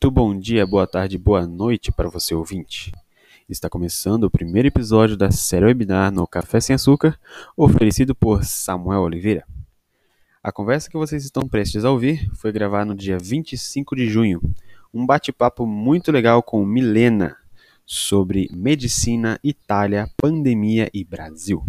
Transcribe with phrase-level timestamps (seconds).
[0.00, 2.92] Muito bom dia, boa tarde, boa noite para você ouvinte.
[3.48, 7.18] Está começando o primeiro episódio da série webinar no Café Sem Açúcar,
[7.56, 9.44] oferecido por Samuel Oliveira.
[10.40, 14.40] A conversa que vocês estão prestes a ouvir foi gravada no dia 25 de junho,
[14.94, 17.36] um bate-papo muito legal com Milena
[17.84, 21.66] sobre medicina, Itália, pandemia e Brasil.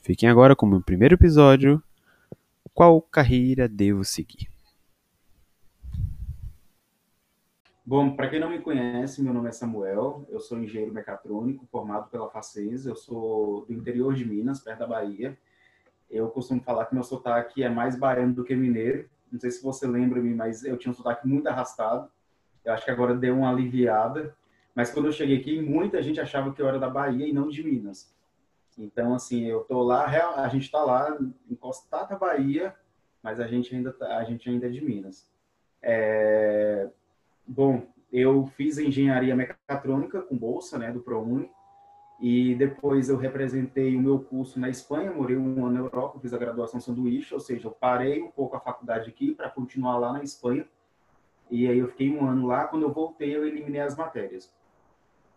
[0.00, 1.80] Fiquem agora com o meu primeiro episódio.
[2.74, 4.51] Qual carreira devo seguir?
[7.92, 12.08] Bom, para quem não me conhece, meu nome é Samuel, eu sou engenheiro mecatrônico, formado
[12.08, 15.36] pela Facens, eu sou do interior de Minas, perto da Bahia.
[16.10, 19.10] Eu costumo falar que meu sotaque é mais baiano do que mineiro.
[19.30, 22.10] Não sei se você lembra-me, mas eu tinha um sotaque muito arrastado.
[22.64, 24.34] Eu acho que agora deu uma aliviada.
[24.74, 27.50] Mas quando eu cheguei aqui, muita gente achava que eu era da Bahia e não
[27.50, 28.10] de Minas.
[28.78, 30.06] Então, assim, eu tô lá,
[30.42, 31.14] a gente está lá,
[31.50, 32.74] encostado na Bahia,
[33.22, 35.30] mas a gente ainda, tá, a gente ainda é de Minas.
[35.82, 36.88] É,
[37.54, 41.50] Bom, eu fiz engenharia mecatrônica com bolsa, né, do ProUni,
[42.18, 46.32] e depois eu representei o meu curso na Espanha, morei um ano na Europa, fiz
[46.32, 50.14] a graduação sanduíche, ou seja, eu parei um pouco a faculdade aqui para continuar lá
[50.14, 50.66] na Espanha,
[51.50, 54.50] e aí eu fiquei um ano lá, quando eu voltei eu eliminei as matérias.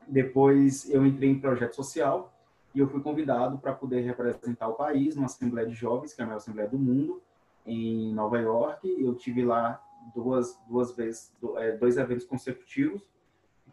[0.08, 2.34] Depois eu entrei em projeto social,
[2.74, 6.24] e eu fui convidado para poder representar o país numa Assembleia de Jovens, que é
[6.24, 7.22] a maior Assembleia do mundo,
[7.66, 8.88] em Nova York.
[9.04, 13.08] Eu tive lá duas, duas vezes, é, dois eventos consecutivos.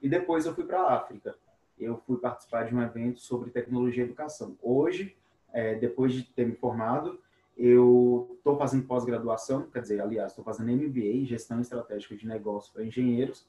[0.01, 1.37] E depois eu fui para a África.
[1.79, 4.57] Eu fui participar de um evento sobre tecnologia e educação.
[4.63, 5.17] Hoje,
[5.53, 7.21] é, depois de ter me formado,
[7.57, 12.85] eu estou fazendo pós-graduação, quer dizer, aliás, estou fazendo MBA, Gestão Estratégica de Negócios para
[12.85, 13.47] Engenheiros,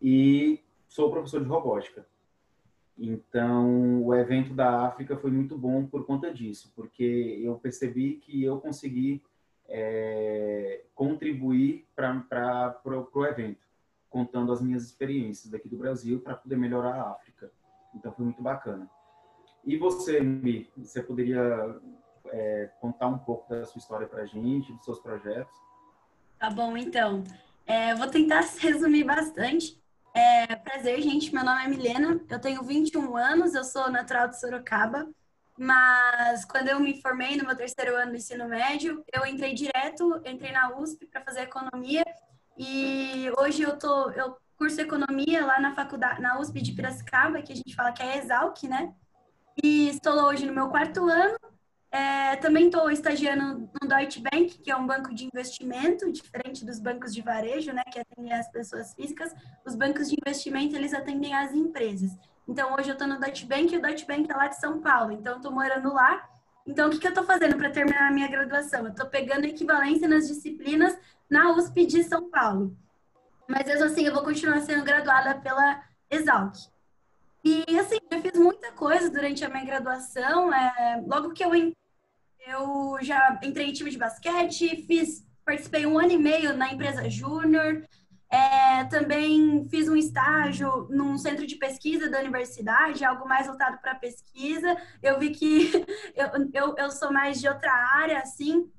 [0.00, 2.06] e sou professor de robótica.
[2.98, 8.42] Então, o evento da África foi muito bom por conta disso, porque eu percebi que
[8.42, 9.22] eu consegui
[9.68, 13.60] é, contribuir para o evento,
[14.08, 17.50] contando as minhas experiências daqui do Brasil para poder melhorar a África.
[17.94, 18.88] Então foi muito bacana.
[19.64, 21.80] E você, Mi, você poderia
[22.26, 25.52] é, contar um pouco da sua história para a gente, dos seus projetos?
[26.38, 27.24] Tá bom, então.
[27.66, 29.80] É, vou tentar resumir bastante.
[30.14, 31.34] É, prazer, gente.
[31.34, 35.08] Meu nome é Milena, eu tenho 21 anos, eu sou natural de Sorocaba.
[35.58, 40.20] Mas quando eu me formei no meu terceiro ano do ensino médio, eu entrei direto,
[40.24, 42.04] entrei na USP para fazer economia
[42.58, 47.52] e hoje eu tô eu curso economia lá na faculdade na USP de Piracicaba, que
[47.52, 48.94] a gente fala que é Exalc, né?
[49.62, 51.38] E estou hoje no meu quarto ano.
[51.90, 56.78] É, também estou estagiando no Deutsche Bank, que é um banco de investimento, diferente dos
[56.78, 59.34] bancos de varejo, né, que atendem as pessoas físicas.
[59.64, 62.10] Os bancos de investimento, eles atendem as empresas.
[62.48, 64.80] Então, hoje eu estou no Deutsche Bank e o Deutsche Bank é lá de São
[64.80, 65.12] Paulo.
[65.12, 66.28] Então, eu estou morando lá.
[66.66, 68.80] Então, o que, que eu estou fazendo para terminar a minha graduação?
[68.80, 70.96] Eu estou pegando equivalência nas disciplinas
[71.28, 72.76] na USP de São Paulo.
[73.48, 76.54] Mas, mesmo assim, eu vou continuar sendo graduada pela Exalc.
[77.44, 80.52] E, assim, eu fiz muita coisa durante a minha graduação.
[80.52, 81.52] É, logo que eu
[82.46, 87.10] eu já entrei em time de basquete, fiz, participei um ano e meio na empresa
[87.10, 87.84] Júnior,
[88.28, 93.94] é, também fiz um estágio num centro de pesquisa da universidade, algo mais voltado para
[93.94, 94.76] pesquisa.
[95.02, 95.70] Eu vi que
[96.14, 98.70] eu, eu, eu sou mais de outra área, assim.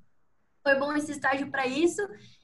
[0.63, 2.01] Foi bom esse estágio para isso.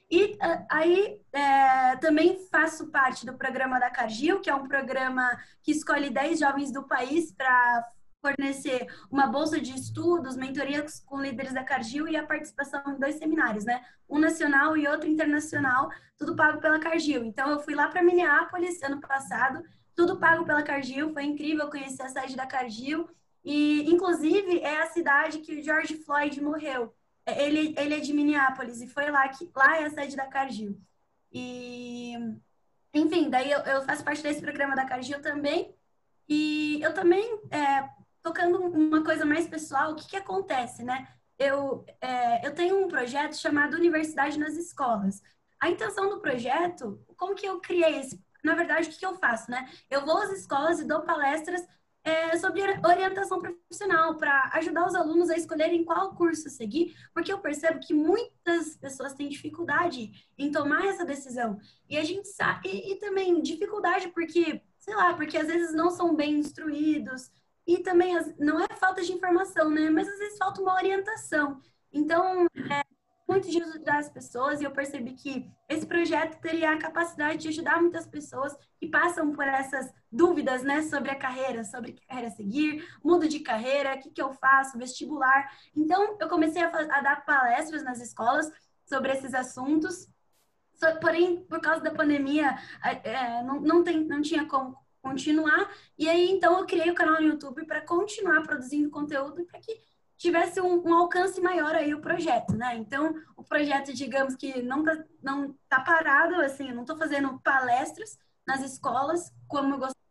[0.10, 0.38] E
[0.70, 5.30] aí é, também faço parte do programa da Cargil, que é um programa
[5.62, 7.88] que escolhe 10 jovens do país para
[8.24, 13.16] fornecer uma bolsa de estudos, mentorias com líderes da Cargill e a participação em dois
[13.16, 13.84] seminários, né?
[14.10, 17.26] Um nacional e outro internacional, tudo pago pela Cargill.
[17.26, 19.62] Então eu fui lá para Minneapolis ano passado,
[19.94, 23.10] tudo pago pela Cargill, foi incrível conhecer a sede da Cargill
[23.44, 26.96] e inclusive é a cidade que o George Floyd morreu.
[27.26, 30.80] Ele, ele é de Minneapolis e foi lá que lá é a sede da Cargill.
[31.30, 32.16] E
[32.94, 35.76] enfim, daí eu, eu faço parte desse programa da Cargill também.
[36.28, 37.90] E eu também é,
[38.24, 41.08] tocando uma coisa mais pessoal, o que, que acontece, né?
[41.38, 45.22] Eu, é, eu tenho um projeto chamado Universidade nas Escolas.
[45.60, 48.24] A intenção do projeto, como que eu criei esse?
[48.44, 49.70] Na verdade, o que, que eu faço, né?
[49.90, 51.66] Eu vou às escolas e dou palestras
[52.04, 57.40] é, sobre orientação profissional para ajudar os alunos a escolherem qual curso seguir, porque eu
[57.40, 61.58] percebo que muitas pessoas têm dificuldade em tomar essa decisão.
[61.90, 65.90] E a gente sabe, e, e também dificuldade porque, sei lá, porque às vezes não
[65.90, 67.32] são bem instruídos,
[67.66, 69.90] e também não é falta de informação, né?
[69.90, 71.60] Mas às vezes falta uma orientação.
[71.92, 72.84] Então, é
[73.28, 77.48] muito de ajudar as pessoas e eu percebi que esse projeto teria a capacidade de
[77.48, 82.30] ajudar muitas pessoas que passam por essas dúvidas, né, sobre a carreira, sobre que carreira
[82.32, 85.50] seguir, mudo de carreira, o que, que eu faço, vestibular.
[85.76, 88.52] Então, eu comecei a, a dar palestras nas escolas
[88.86, 90.08] sobre esses assuntos
[91.00, 95.70] porém, por causa da pandemia, é, não, não, tem, não tinha como continuar.
[95.98, 99.78] E aí, então, eu criei o canal no YouTube para continuar produzindo conteúdo para que
[100.18, 102.76] tivesse um, um, alcance maior aí o projeto, né?
[102.78, 107.38] Então, o projeto, digamos que não tá, não tá parado, assim, eu não estou fazendo
[107.42, 108.18] palestras
[108.48, 110.04] nas escolas como eu gostaria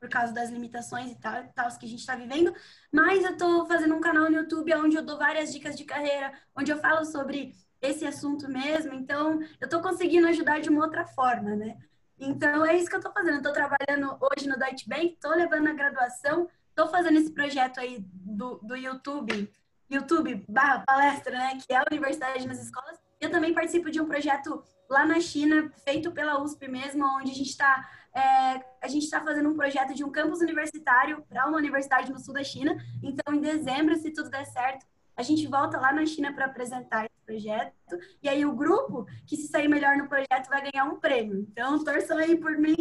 [0.00, 2.54] por causa das limitações e tal, tal que a gente está vivendo,
[2.92, 6.32] mas eu estou fazendo um canal no YouTube onde eu dou várias dicas de carreira,
[6.56, 11.04] onde eu falo sobre esse assunto mesmo, então eu estou conseguindo ajudar de uma outra
[11.04, 11.76] forma, né?
[12.18, 13.36] Então é isso que eu estou fazendo.
[13.36, 17.98] Estou trabalhando hoje no Deutsche Bank, estou levando a graduação, estou fazendo esse projeto aí
[18.00, 19.50] do, do YouTube,
[19.90, 21.58] YouTube barra palestra, né?
[21.58, 22.98] Que é a Universidade nas Escolas.
[23.20, 27.34] Eu também participo de um projeto lá na China, feito pela USP mesmo, onde a
[27.34, 31.58] gente está é, a gente está fazendo um projeto de um campus universitário para uma
[31.58, 32.76] universidade no sul da China.
[33.02, 34.84] Então, em dezembro, se tudo der certo,
[35.18, 37.98] a gente volta lá na China para apresentar esse projeto.
[38.22, 41.40] E aí o grupo que se sair melhor no projeto vai ganhar um prêmio.
[41.40, 42.76] Então, torçam aí por mim.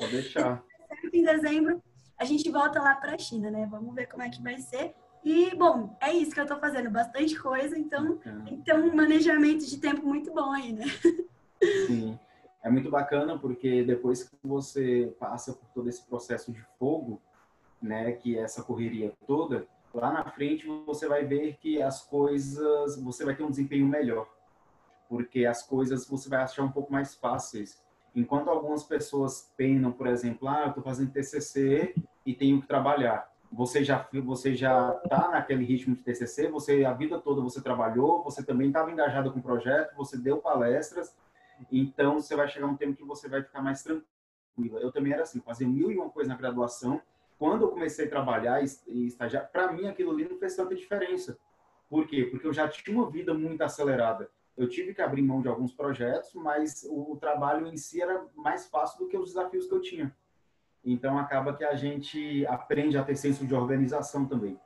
[0.00, 0.62] Vou deixar.
[1.12, 1.82] em dezembro,
[2.16, 3.66] a gente volta lá para a China, né?
[3.70, 4.94] Vamos ver como é que vai ser.
[5.24, 9.66] E, bom, é isso que eu estou fazendo, bastante coisa, então que ter um manejamento
[9.66, 10.84] de tempo muito bom aí, né?
[11.86, 12.18] Sim
[12.64, 17.20] é muito bacana porque depois que você passa por todo esse processo de fogo,
[17.80, 19.68] né, que é essa correria toda,
[19.98, 24.28] lá na frente você vai ver que as coisas, você vai ter um desempenho melhor,
[25.08, 27.82] porque as coisas você vai achar um pouco mais fáceis.
[28.14, 31.94] Enquanto algumas pessoas penam, por exemplo, ah, eu estou fazendo TCC
[32.24, 33.32] e tenho que trabalhar.
[33.52, 38.22] Você já você já está naquele ritmo de TCC, você a vida toda você trabalhou,
[38.22, 41.14] você também estava engajado com o projeto, você deu palestras,
[41.70, 44.80] então, você vai chegar um tempo que você vai ficar mais tranquila.
[44.80, 47.00] Eu também era assim, fazia mil e uma coisa na graduação.
[47.38, 51.38] Quando eu comecei a trabalhar e estagiar, para mim aquilo ali não fez tanta diferença.
[51.88, 52.24] Por quê?
[52.24, 54.30] Porque eu já tinha uma vida muito acelerada.
[54.56, 58.24] Eu tive que abrir mão de alguns projetos, mas o, o trabalho em si era
[58.36, 60.16] mais fácil do que os desafios que eu tinha.
[60.84, 64.60] Então, acaba que a gente aprende a ter senso de organização também.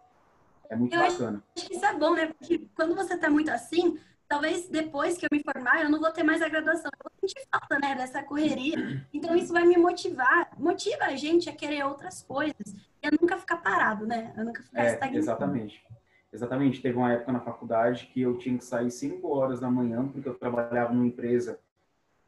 [0.69, 1.43] É muito eu bacana.
[1.56, 2.26] Acho que isso é bom, né?
[2.26, 6.12] Porque quando você está muito assim, talvez depois que eu me formar, eu não vou
[6.12, 6.90] ter mais a graduação.
[6.92, 9.04] Eu vou sentir falta, né, dessa correria.
[9.12, 13.38] Então, isso vai me motivar, motiva a gente a querer outras coisas e a nunca
[13.38, 14.34] ficar parado, né?
[14.36, 15.19] A nunca ficar é, estagnado.
[15.19, 15.82] Exatamente.
[16.30, 16.82] Exatamente.
[16.82, 20.28] Teve uma época na faculdade que eu tinha que sair 5 horas da manhã, porque
[20.28, 21.58] eu trabalhava numa empresa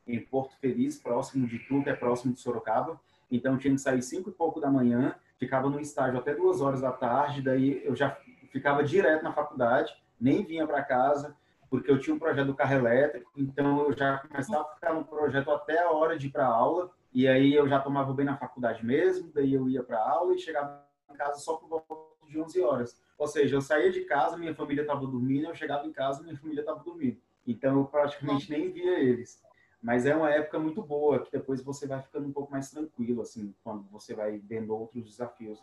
[0.06, 2.98] em Porto Feliz, próximo de Tu, que é próximo de Sorocaba.
[3.30, 6.60] Então, eu tinha que sair 5 e pouco da manhã, ficava no estágio até 2
[6.62, 8.16] horas da tarde, daí eu já
[8.50, 11.36] ficava direto na faculdade, nem vinha para casa,
[11.70, 15.04] porque eu tinha um projeto do carro elétrico, então eu já começava a ficar no
[15.04, 18.36] projeto até a hora de ir para aula, e aí eu já tomava bem na
[18.36, 21.94] faculdade mesmo, daí eu ia para aula e chegava em casa só por volta
[22.28, 23.00] de 11 horas.
[23.16, 26.36] Ou seja, eu saía de casa, minha família estava dormindo, eu chegava em casa, minha
[26.36, 27.20] família estava dormindo.
[27.46, 29.42] Então eu praticamente nem via eles.
[29.82, 33.22] Mas é uma época muito boa, que depois você vai ficando um pouco mais tranquilo,
[33.22, 35.62] assim, quando você vai vendo outros desafios.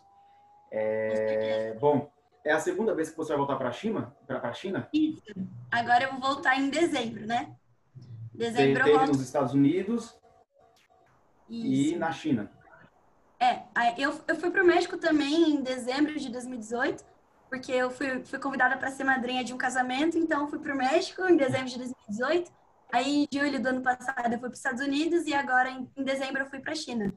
[0.70, 1.74] É...
[1.80, 2.10] Bom,
[2.44, 4.14] é a segunda vez que você vai voltar para a China?
[4.26, 4.88] Para China?
[4.92, 5.22] Isso.
[5.70, 7.54] Agora eu vou voltar em dezembro, né?
[8.32, 9.12] Dezembro Teve eu volto...
[9.12, 10.16] nos Estados Unidos
[11.48, 11.94] Isso.
[11.94, 12.50] e na China.
[13.40, 13.62] É,
[13.96, 17.04] eu, eu fui para o México também em dezembro de 2018,
[17.48, 20.76] porque eu fui, fui convidada para ser madrinha de um casamento, então fui para o
[20.76, 22.50] México em dezembro de 2018.
[22.90, 25.88] Aí, em julho do ano passado, eu fui para os Estados Unidos e agora, em,
[25.96, 27.12] em dezembro, eu fui para a China.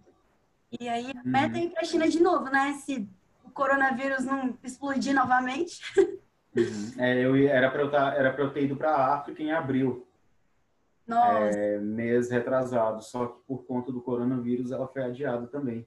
[0.80, 2.74] E aí, a meta é ir para a China de novo, né?
[2.86, 3.08] Se
[3.52, 5.82] coronavírus não explodir novamente.
[6.56, 6.92] Uhum.
[6.98, 10.06] É, eu, era para eu, tá, era eu ter ido para a África em abril.
[11.08, 11.58] Nossa.
[11.58, 15.86] É, mês retrasado, só que por conta do coronavírus ela foi adiada também.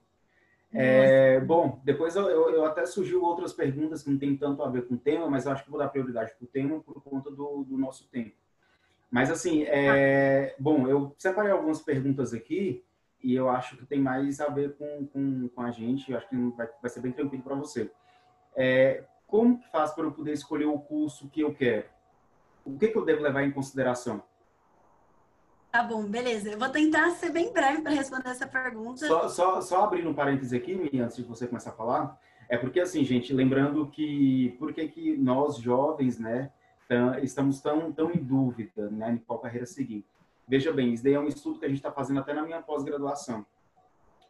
[0.77, 4.69] É, bom, depois eu, eu, eu, até surgiu outras perguntas que não tem tanto a
[4.69, 7.01] ver com o tema, mas eu acho que vou dar prioridade para o tema por
[7.01, 8.35] conta do, do nosso tempo.
[9.09, 12.85] Mas assim, é, bom, eu separei algumas perguntas aqui
[13.25, 16.29] e eu acho que tem mais a ver com, com, com a gente, eu acho
[16.29, 17.91] que vai, vai ser bem tranquilo para você.
[18.55, 21.87] É, como que faz para eu poder escolher o curso que eu quero?
[22.65, 24.23] O que, que eu devo levar em consideração?
[25.73, 26.51] Tá bom, beleza.
[26.51, 29.07] Eu vou tentar ser bem breve para responder essa pergunta.
[29.07, 32.79] Só, só, só abrindo um parênteses aqui, antes de você começar a falar, é porque
[32.79, 36.53] assim, gente, lembrando que por que, que nós jovens, né,
[37.23, 40.05] estamos tão, tão em dúvida, né, em qual carreira seguir?
[40.47, 42.61] Veja bem, isso daí é um estudo que a gente está fazendo até na minha
[42.61, 43.47] pós-graduação.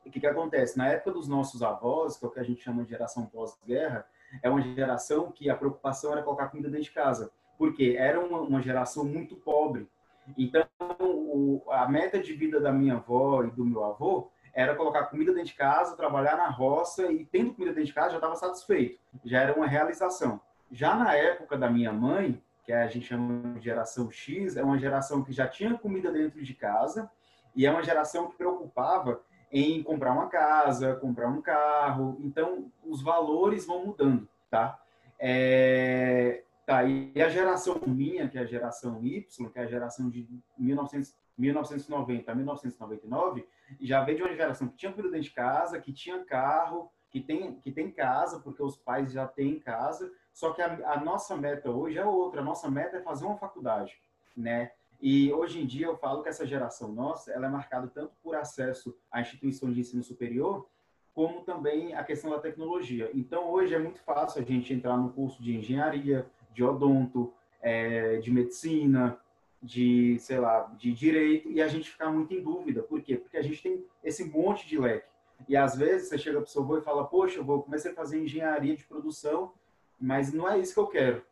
[0.06, 0.76] O que, que acontece?
[0.78, 4.06] Na época dos nossos avós, que é o que a gente chama de geração pós-guerra,
[4.42, 8.40] é uma geração que a preocupação era colocar comida dentro de casa, porque era uma,
[8.40, 9.88] uma geração muito pobre.
[10.36, 10.66] Então,
[11.00, 15.32] o, a meta de vida da minha avó e do meu avô era colocar comida
[15.32, 19.00] dentro de casa, trabalhar na roça e tendo comida dentro de casa já estava satisfeito,
[19.24, 20.40] já era uma realização.
[20.70, 24.78] Já na época da minha mãe, que a gente chama de geração X, é uma
[24.78, 27.10] geração que já tinha comida dentro de casa
[27.54, 29.20] e é uma geração que preocupava
[29.52, 32.18] em comprar uma casa, comprar um carro.
[32.20, 34.80] Então, os valores vão mudando, tá?
[35.18, 40.10] É, tá, e a geração minha, que é a geração Y, que é a geração
[40.10, 40.26] de
[40.58, 43.46] 1900, 1990 a 1999,
[43.80, 47.20] já veio de uma geração que tinha comida dentro de casa, que tinha carro, que
[47.20, 51.36] tem, que tem casa, porque os pais já têm casa, só que a, a, nossa
[51.36, 52.40] meta hoje é outra.
[52.40, 53.96] A nossa meta é fazer uma faculdade,
[54.36, 54.72] né?
[55.00, 58.34] E hoje em dia eu falo que essa geração nossa, ela é marcada tanto por
[58.34, 60.66] acesso à instituição de ensino superior,
[61.14, 63.10] como também a questão da tecnologia.
[63.14, 68.16] Então hoje é muito fácil a gente entrar no curso de engenharia, de odonto, é,
[68.16, 69.16] de medicina,
[69.62, 72.82] de, sei lá, de direito, e a gente ficar muito em dúvida.
[72.82, 73.16] Por quê?
[73.16, 75.06] Porque a gente tem esse monte de leque.
[75.48, 77.92] E às vezes você chega para o seu avô e fala, poxa, eu vou comecei
[77.92, 79.52] a fazer engenharia de produção,
[80.00, 81.22] mas não é isso que eu quero.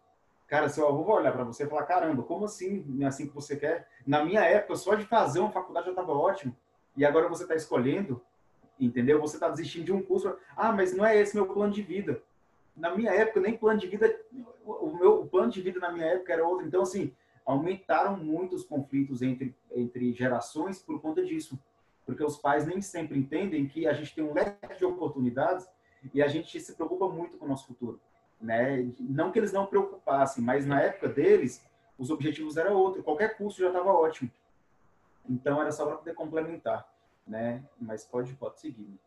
[0.47, 3.27] Cara, seu avô vai olhar para você e falar, caramba, como assim, não é assim
[3.27, 3.89] que você quer?
[4.07, 6.55] Na minha época, só de fazer uma faculdade já estava ótimo.
[6.95, 8.21] E agora você está escolhendo,
[8.79, 9.19] entendeu?
[9.21, 10.37] Você está desistindo de um curso.
[10.55, 12.23] Ah, mas não é esse meu plano de vida.
[12.77, 14.15] Na minha época, nem plano de vida,
[14.63, 16.67] o meu o plano de vida na minha época era outro.
[16.67, 17.15] Então, assim,
[17.47, 21.59] aumentaram muito os conflitos entre, entre gerações por conta disso.
[22.05, 25.67] Porque os pais nem sempre entendem que a gente tem um leque de oportunidades
[26.13, 27.99] e a gente se preocupa muito com o nosso futuro
[28.43, 28.91] né?
[28.99, 31.65] Não que eles não preocupassem, mas na época deles,
[31.97, 33.03] os objetivos eram outro.
[33.03, 34.31] Qualquer curso já estava ótimo.
[35.29, 36.87] Então era só para poder complementar,
[37.27, 37.63] né?
[37.81, 38.99] Mas pode, pode seguir.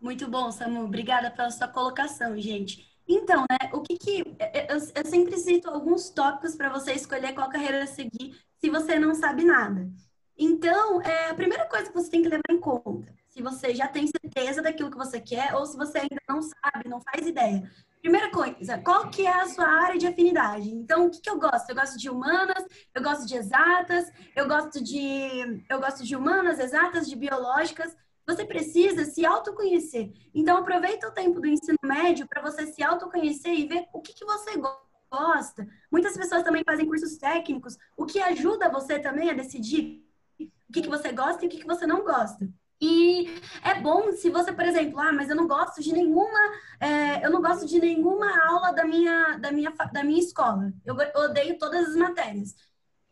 [0.00, 0.84] Muito bom, Samu.
[0.84, 2.90] Obrigada pela sua colocação, gente.
[3.06, 4.20] Então, né, o que que...
[4.68, 9.14] Eu, eu sempre cito alguns tópicos para você escolher qual carreira seguir se você não
[9.14, 9.90] sabe nada.
[10.38, 13.86] Então, é, a primeira coisa que você tem que levar em conta, se você já
[13.86, 17.70] tem certeza daquilo que você quer ou se você ainda não sabe, não faz ideia,
[18.02, 20.68] Primeira coisa, qual que é a sua área de afinidade?
[20.68, 21.70] Então, o que, que eu gosto?
[21.70, 26.58] Eu gosto de humanas, eu gosto de exatas, eu gosto de, eu gosto de humanas,
[26.58, 27.96] exatas, de biológicas.
[28.26, 30.12] Você precisa se autoconhecer.
[30.34, 34.12] Então, aproveita o tempo do ensino médio para você se autoconhecer e ver o que,
[34.12, 35.64] que você gosta.
[35.88, 40.04] Muitas pessoas também fazem cursos técnicos, o que ajuda você também a decidir
[40.40, 42.48] o que, que você gosta e o que, que você não gosta.
[42.84, 46.40] E é bom se você, por exemplo, ah, mas eu não gosto de nenhuma,
[46.80, 50.72] é, eu não gosto de nenhuma aula da minha, da minha, da minha escola.
[50.84, 52.56] Eu odeio todas as matérias.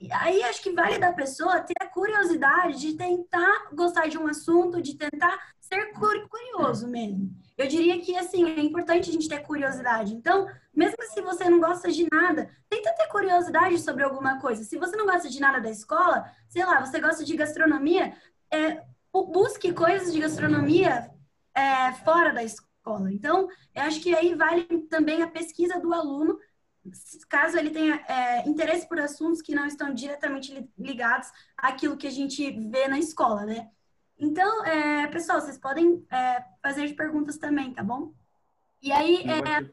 [0.00, 4.26] E aí acho que vale da pessoa ter a curiosidade de tentar gostar de um
[4.26, 7.30] assunto, de tentar ser curioso mesmo.
[7.56, 10.12] Eu diria que assim é importante a gente ter curiosidade.
[10.12, 14.64] Então, mesmo se você não gosta de nada, tenta ter curiosidade sobre alguma coisa.
[14.64, 18.16] Se você não gosta de nada da escola, sei lá, você gosta de gastronomia,
[18.50, 21.10] é, busque coisas de gastronomia
[21.54, 23.12] é, fora da escola.
[23.12, 26.38] Então, eu acho que aí vale também a pesquisa do aluno,
[27.28, 32.10] caso ele tenha é, interesse por assuntos que não estão diretamente ligados àquilo que a
[32.10, 33.68] gente vê na escola, né?
[34.18, 38.12] Então, é, pessoal, vocês podem é, fazer perguntas também, tá bom?
[38.82, 39.70] E aí, é,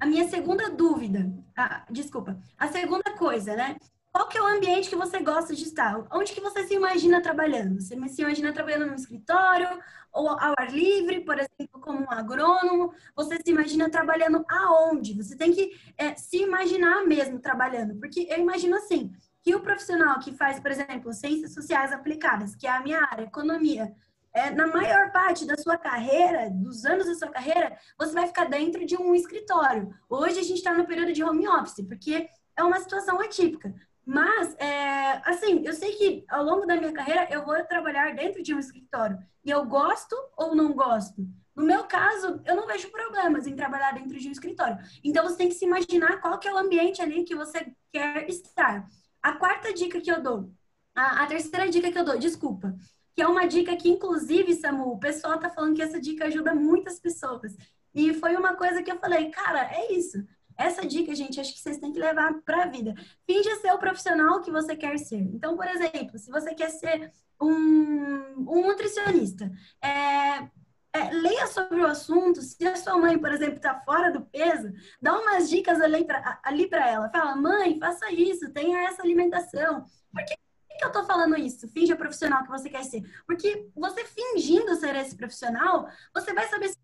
[0.00, 3.76] a minha segunda dúvida, ah, desculpa, a segunda coisa, né?
[4.16, 6.02] Qual que é o ambiente que você gosta de estar?
[6.10, 7.78] Onde que você se imagina trabalhando?
[7.78, 9.68] Você se imagina trabalhando no escritório
[10.10, 12.94] ou ao ar livre, por exemplo, como um agrônomo?
[13.14, 15.12] Você se imagina trabalhando aonde?
[15.12, 20.18] Você tem que é, se imaginar mesmo trabalhando, porque eu imagino assim, que o profissional
[20.18, 23.94] que faz, por exemplo, ciências sociais aplicadas, que é a minha área, economia,
[24.32, 28.46] é, na maior parte da sua carreira, dos anos da sua carreira, você vai ficar
[28.46, 29.94] dentro de um escritório.
[30.08, 33.74] Hoje a gente está no período de home office, porque é uma situação atípica.
[34.06, 38.40] Mas, é, assim, eu sei que ao longo da minha carreira eu vou trabalhar dentro
[38.40, 39.18] de um escritório.
[39.44, 41.26] E eu gosto ou não gosto?
[41.56, 44.78] No meu caso, eu não vejo problemas em trabalhar dentro de um escritório.
[45.02, 48.28] Então, você tem que se imaginar qual que é o ambiente ali que você quer
[48.28, 48.86] estar.
[49.20, 50.52] A quarta dica que eu dou,
[50.94, 52.76] a, a terceira dica que eu dou, desculpa,
[53.14, 56.54] que é uma dica que, inclusive, Samu, o pessoal tá falando que essa dica ajuda
[56.54, 57.56] muitas pessoas.
[57.94, 60.24] E foi uma coisa que eu falei, cara, é isso.
[60.56, 62.94] Essa dica, gente, acho que vocês têm que levar para a vida.
[63.26, 65.20] Finge ser o profissional que você quer ser.
[65.20, 69.50] Então, por exemplo, se você quer ser um, um nutricionista,
[69.82, 70.48] é,
[70.96, 72.40] é, leia sobre o assunto.
[72.40, 76.90] Se a sua mãe, por exemplo, está fora do peso, dá umas dicas ali para
[76.90, 77.10] ela.
[77.10, 79.84] Fala, mãe, faça isso, tenha essa alimentação.
[80.10, 80.34] Por que,
[80.78, 81.68] que eu estou falando isso?
[81.68, 83.02] Finge o profissional que você quer ser.
[83.26, 86.78] Porque você fingindo ser esse profissional, você vai saber se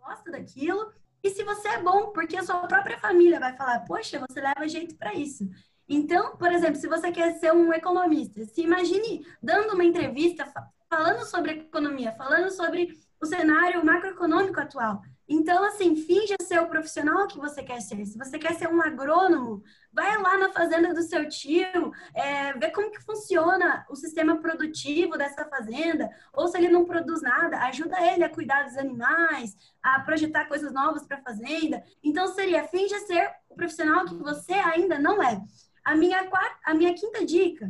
[0.00, 0.90] gosta daquilo
[1.22, 4.68] e se você é bom, porque a sua própria família vai falar, poxa, você leva
[4.68, 5.48] jeito para isso.
[5.88, 10.46] Então, por exemplo, se você quer ser um economista, se imagine dando uma entrevista
[10.88, 15.00] falando sobre economia, falando sobre o cenário macroeconômico atual.
[15.28, 18.04] Então, assim, finja ser o profissional que você quer ser.
[18.06, 22.70] Se você quer ser um agrônomo, vai lá na fazenda do seu tio, é, vê
[22.70, 28.00] como que funciona o sistema produtivo dessa fazenda, ou se ele não produz nada, ajuda
[28.00, 31.82] ele a cuidar dos animais, a projetar coisas novas para a fazenda.
[32.04, 35.40] Então, seria finja ser o profissional que você ainda não é.
[35.84, 37.68] A minha, quarta, a minha quinta dica,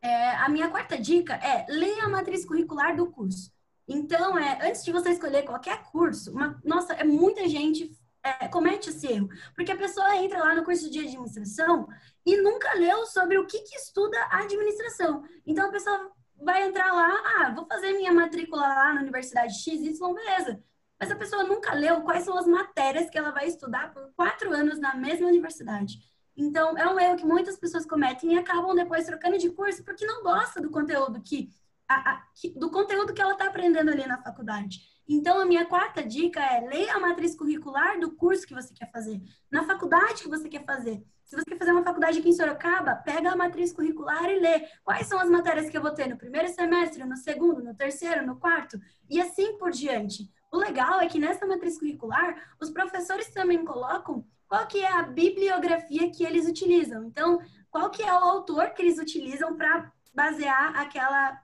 [0.00, 3.55] é, a minha quarta dica é leia a matriz curricular do curso.
[3.88, 8.90] Então, é, antes de você escolher qualquer curso, uma, nossa, é muita gente é, comete
[8.90, 9.28] esse erro.
[9.54, 11.86] Porque a pessoa entra lá no curso de administração
[12.24, 15.22] e nunca leu sobre o que, que estuda a administração.
[15.46, 16.10] Então, a pessoa
[16.42, 20.62] vai entrar lá, ah, vou fazer minha matrícula lá na Universidade XY, beleza.
[20.98, 24.52] Mas a pessoa nunca leu quais são as matérias que ela vai estudar por quatro
[24.52, 25.98] anos na mesma universidade.
[26.36, 30.04] Então, é um erro que muitas pessoas cometem e acabam depois trocando de curso porque
[30.04, 31.50] não gosta do conteúdo que
[31.88, 32.22] a, a,
[32.56, 34.80] do conteúdo que ela está aprendendo ali na faculdade.
[35.08, 38.90] Então, a minha quarta dica é leia a matriz curricular do curso que você quer
[38.90, 41.02] fazer, na faculdade que você quer fazer.
[41.22, 44.66] Se você quer fazer uma faculdade aqui em Sorocaba, pega a matriz curricular e lê
[44.84, 48.26] quais são as matérias que eu vou ter no primeiro semestre, no segundo, no terceiro,
[48.26, 48.78] no quarto,
[49.08, 50.28] e assim por diante.
[50.52, 55.02] O legal é que nessa matriz curricular, os professores também colocam qual que é a
[55.02, 57.04] bibliografia que eles utilizam.
[57.04, 57.40] Então,
[57.70, 61.38] qual que é o autor que eles utilizam para basear aquela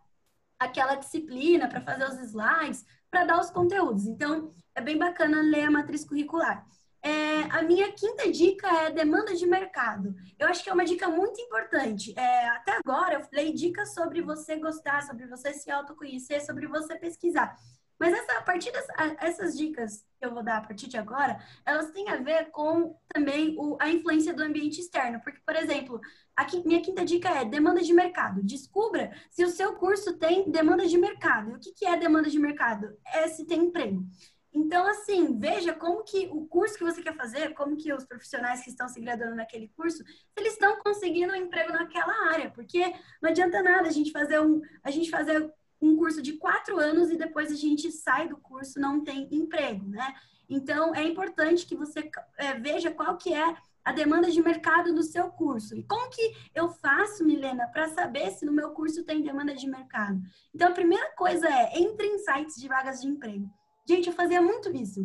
[0.65, 4.07] aquela disciplina, para fazer os slides, para dar os conteúdos.
[4.07, 6.67] Então, é bem bacana ler a matriz curricular.
[7.05, 10.15] É, a minha quinta dica é demanda de mercado.
[10.39, 12.15] Eu acho que é uma dica muito importante.
[12.17, 16.97] É, até agora eu falei dicas sobre você gostar, sobre você se autoconhecer, sobre você
[16.97, 17.57] pesquisar.
[17.99, 21.91] Mas essa, a partir dessas dicas que eu vou dar a partir de agora, elas
[21.91, 25.21] têm a ver com também o, a influência do ambiente externo.
[25.21, 26.01] Porque, por exemplo,
[26.37, 28.43] aqui, minha quinta dica é demanda de mercado.
[28.43, 31.51] Descubra se o seu curso tem demanda de mercado.
[31.51, 32.97] E o que, que é demanda de mercado?
[33.07, 34.05] É se tem emprego.
[34.55, 38.63] Então, assim, veja como que o curso que você quer fazer, como que os profissionais
[38.63, 40.05] que estão se graduando naquele curso,
[40.37, 44.61] eles estão conseguindo um emprego naquela área, porque não adianta nada a gente fazer um,
[44.85, 48.79] a gente fazer um curso de quatro anos e depois a gente sai do curso,
[48.79, 50.15] não tem emprego, né?
[50.49, 55.03] Então, é importante que você é, veja qual que é a demanda de mercado do
[55.03, 55.77] seu curso.
[55.77, 59.67] E como que eu faço, Milena, para saber se no meu curso tem demanda de
[59.67, 60.21] mercado?
[60.55, 63.51] Então, a primeira coisa é, entre em sites de vagas de emprego.
[63.89, 65.05] Gente, eu fazia muito isso.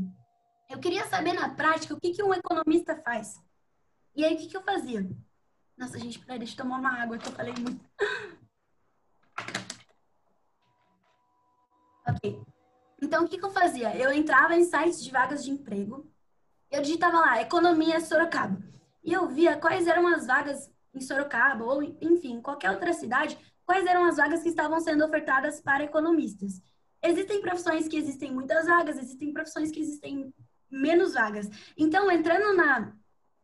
[0.69, 3.41] Eu queria saber na prática o que, que um economista faz.
[4.15, 5.07] E aí, o que, que eu fazia?
[5.77, 7.83] Nossa, gente, peraí, deixa eu tomar uma água que eu falei muito.
[12.09, 12.41] Ok.
[13.01, 13.93] Então, o que, que eu fazia?
[13.95, 16.09] Eu entrava em sites de vagas de emprego,
[16.71, 18.61] eu digitava lá, economia Sorocaba.
[19.03, 23.85] E eu via quais eram as vagas em Sorocaba, ou enfim, qualquer outra cidade, quais
[23.85, 26.61] eram as vagas que estavam sendo ofertadas para economistas.
[27.01, 30.33] Existem profissões que existem muitas vagas, existem profissões que existem
[30.69, 31.49] menos vagas.
[31.77, 32.93] Então, entrando na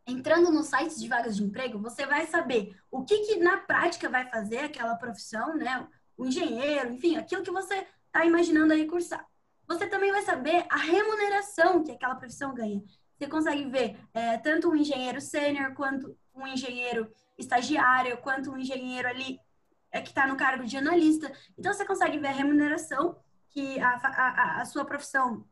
[0.06, 4.10] entrando nos sites de vagas de emprego, você vai saber o que, que na prática
[4.10, 5.88] vai fazer aquela profissão, né?
[6.18, 9.26] O engenheiro, enfim, aquilo que você está imaginando aí cursar.
[9.66, 12.84] Você também vai saber a remuneração que aquela profissão ganha.
[13.18, 19.08] Você consegue ver é, tanto um engenheiro sênior, quanto um engenheiro estagiário, quanto um engenheiro
[19.08, 19.40] ali
[19.92, 21.32] é, que está no cargo de analista.
[21.58, 23.16] Então, você consegue ver a remuneração
[23.50, 25.46] que a, a, a sua profissão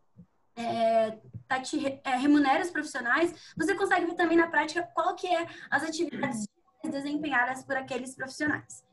[0.55, 3.53] é, tá te, é, remunera os profissionais.
[3.55, 6.47] Você consegue ver também na prática qual que é as atividades
[6.83, 8.83] desempenhadas por aqueles profissionais.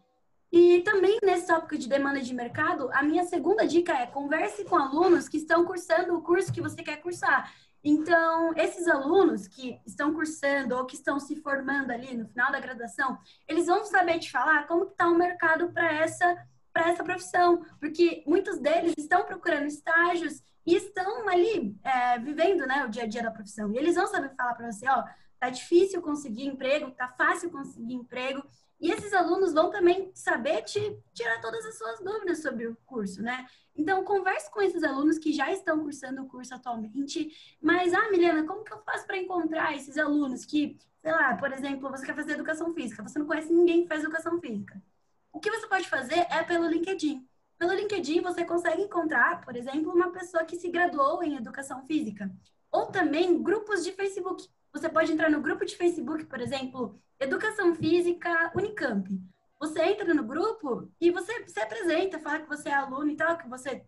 [0.50, 4.76] E também nesse tópico de demanda de mercado, a minha segunda dica é converse com
[4.76, 7.52] alunos que estão cursando o curso que você quer cursar.
[7.82, 12.60] Então, esses alunos que estão cursando ou que estão se formando ali no final da
[12.60, 17.64] graduação, eles vão saber te falar como está o mercado para essa para essa profissão,
[17.80, 23.06] porque muitos deles estão procurando estágios e estão ali é, vivendo né, o dia a
[23.06, 23.72] dia da profissão.
[23.72, 25.02] E eles vão saber falar para você, ó,
[25.40, 28.44] tá difícil conseguir emprego, tá fácil conseguir emprego,
[28.80, 33.22] e esses alunos vão também saber te tirar todas as suas dúvidas sobre o curso,
[33.22, 33.46] né?
[33.74, 37.30] Então, converse com esses alunos que já estão cursando o curso atualmente.
[37.60, 41.52] Mas, ah, Milena, como que eu faço para encontrar esses alunos que, sei lá, por
[41.52, 44.80] exemplo, você quer fazer educação física, você não conhece ninguém que faz educação física.
[45.32, 47.26] O que você pode fazer é pelo LinkedIn.
[47.58, 52.30] Pelo LinkedIn, você consegue encontrar, por exemplo, uma pessoa que se graduou em educação física.
[52.70, 54.48] Ou também grupos de Facebook.
[54.72, 59.09] Você pode entrar no grupo de Facebook, por exemplo, Educação Física Unicamp.
[59.59, 63.37] Você entra no grupo e você se apresenta, fala que você é aluno e tal,
[63.37, 63.85] que você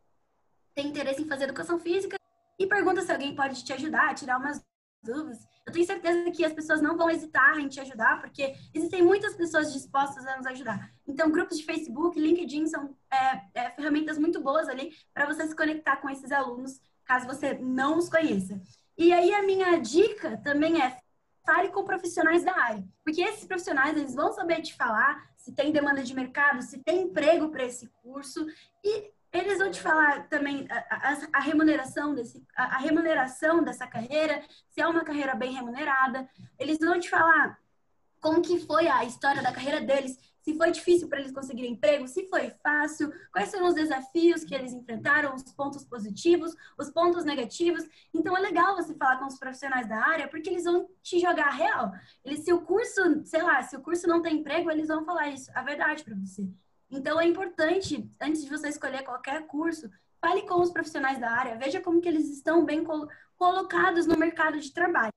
[0.74, 2.16] tem interesse em fazer educação física
[2.58, 4.60] e pergunta se alguém pode te ajudar, tirar umas
[5.00, 5.46] dúvidas.
[5.64, 9.34] Eu tenho certeza que as pessoas não vão hesitar em te ajudar, porque existem muitas
[9.34, 10.92] pessoas dispostas a nos ajudar.
[11.06, 15.54] Então, grupos de Facebook, LinkedIn são é, é, ferramentas muito boas ali para você se
[15.54, 18.60] conectar com esses alunos caso você não os conheça.
[18.98, 20.98] E aí a minha dica também é
[21.44, 25.72] fale com profissionais da área, porque esses profissionais eles vão saber te falar se tem
[25.72, 28.46] demanda de mercado, se tem emprego para esse curso
[28.84, 33.86] e eles vão te falar também a, a, a remuneração desse, a, a, remuneração dessa
[33.86, 36.28] carreira, se é uma carreira bem remunerada.
[36.58, 37.58] Eles vão te falar
[38.20, 42.08] como que foi a história da carreira deles, se foi difícil para eles conseguirem emprego,
[42.08, 47.24] se foi fácil, quais foram os desafios que eles enfrentaram, os pontos positivos, os pontos
[47.24, 47.84] negativos.
[48.12, 51.50] Então é legal você falar com os profissionais da área, porque eles vão te jogar
[51.50, 51.92] real.
[52.24, 55.28] Eles, se o curso, sei lá, se o curso não tem emprego, eles vão falar
[55.28, 56.48] isso, a verdade para você.
[56.90, 59.88] Então é importante, antes de você escolher qualquer curso,
[60.20, 64.18] fale com os profissionais da área, veja como que eles estão bem col colocados no
[64.18, 65.12] mercado de trabalho.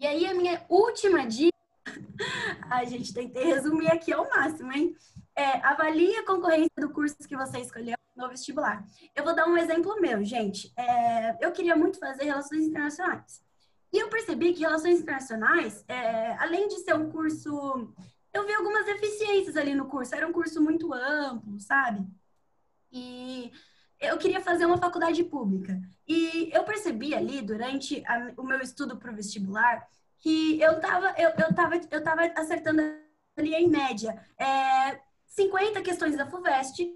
[0.00, 1.52] E aí a minha última dica
[2.70, 4.96] a gente, tentei resumir aqui ao máximo, hein?
[5.34, 8.84] É, avalie a concorrência do curso que você escolheu no vestibular.
[9.14, 10.72] Eu vou dar um exemplo meu, gente.
[10.76, 13.42] É, eu queria muito fazer Relações Internacionais.
[13.92, 17.92] E eu percebi que Relações Internacionais, é, além de ser um curso...
[18.32, 20.14] Eu vi algumas deficiências ali no curso.
[20.14, 22.06] Era um curso muito amplo, sabe?
[22.90, 23.52] E
[24.00, 25.80] eu queria fazer uma faculdade pública.
[26.06, 29.86] E eu percebi ali, durante a, o meu estudo para o vestibular,
[30.22, 32.80] que eu tava, eu, eu tava, eu tava acertando
[33.36, 36.88] ali em média é, 50 questões da FUVEST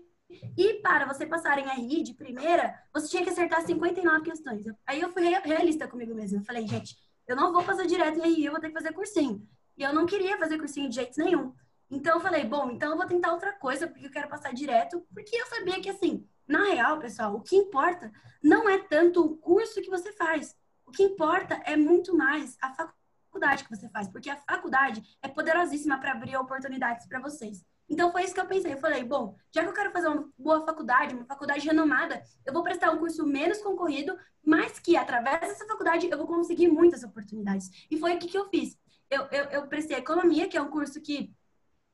[0.56, 4.64] e para você passar em RI de primeira, você tinha que acertar 59 questões.
[4.86, 6.38] Aí eu fui realista comigo mesmo.
[6.38, 8.92] Eu falei, gente, eu não vou fazer direto em RI, eu vou ter que fazer
[8.92, 9.46] cursinho.
[9.76, 11.52] E eu não queria fazer cursinho de jeito nenhum.
[11.90, 15.04] Então eu falei, bom, então eu vou tentar outra coisa, porque eu quero passar direto,
[15.12, 18.12] porque eu sabia que assim, na real, pessoal, o que importa
[18.42, 20.56] não é tanto o curso que você faz.
[20.84, 23.05] O que importa é muito mais a faculdade
[23.37, 27.64] faculdade que você faz, porque a faculdade é poderosíssima para abrir oportunidades para vocês.
[27.88, 28.72] Então foi isso que eu pensei.
[28.72, 32.53] Eu falei, bom, já que eu quero fazer uma boa faculdade, uma faculdade renomada, eu
[32.53, 37.05] vou prestar um curso menos concorrido, mas que através dessa faculdade eu vou conseguir muitas
[37.05, 37.70] oportunidades.
[37.90, 38.77] E foi o que, que eu fiz.
[39.09, 41.33] Eu, eu, eu prestei economia, que é um curso que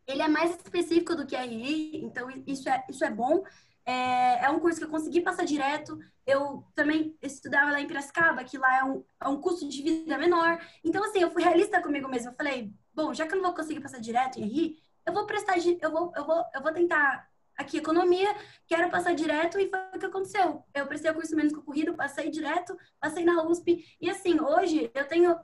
[0.07, 3.45] ele é mais específico do que a RI, então isso é, isso é bom.
[3.85, 5.99] É, é, um curso que eu consegui passar direto.
[6.27, 10.19] Eu também estudava lá em Piracicaba, que lá é um, é um custo de vida
[10.19, 10.59] menor.
[10.85, 12.31] Então, assim, eu fui realista comigo mesma.
[12.31, 15.27] Eu falei, bom, já que eu não vou conseguir passar direto em RI, eu vou
[15.27, 18.35] prestar, eu vou, eu vou, eu vou tentar aqui economia,
[18.67, 20.65] quero passar direto e foi o que aconteceu.
[20.73, 23.85] Eu prestei o curso menos concorrido, passei direto, passei na USP.
[24.01, 25.37] E assim, hoje eu tenho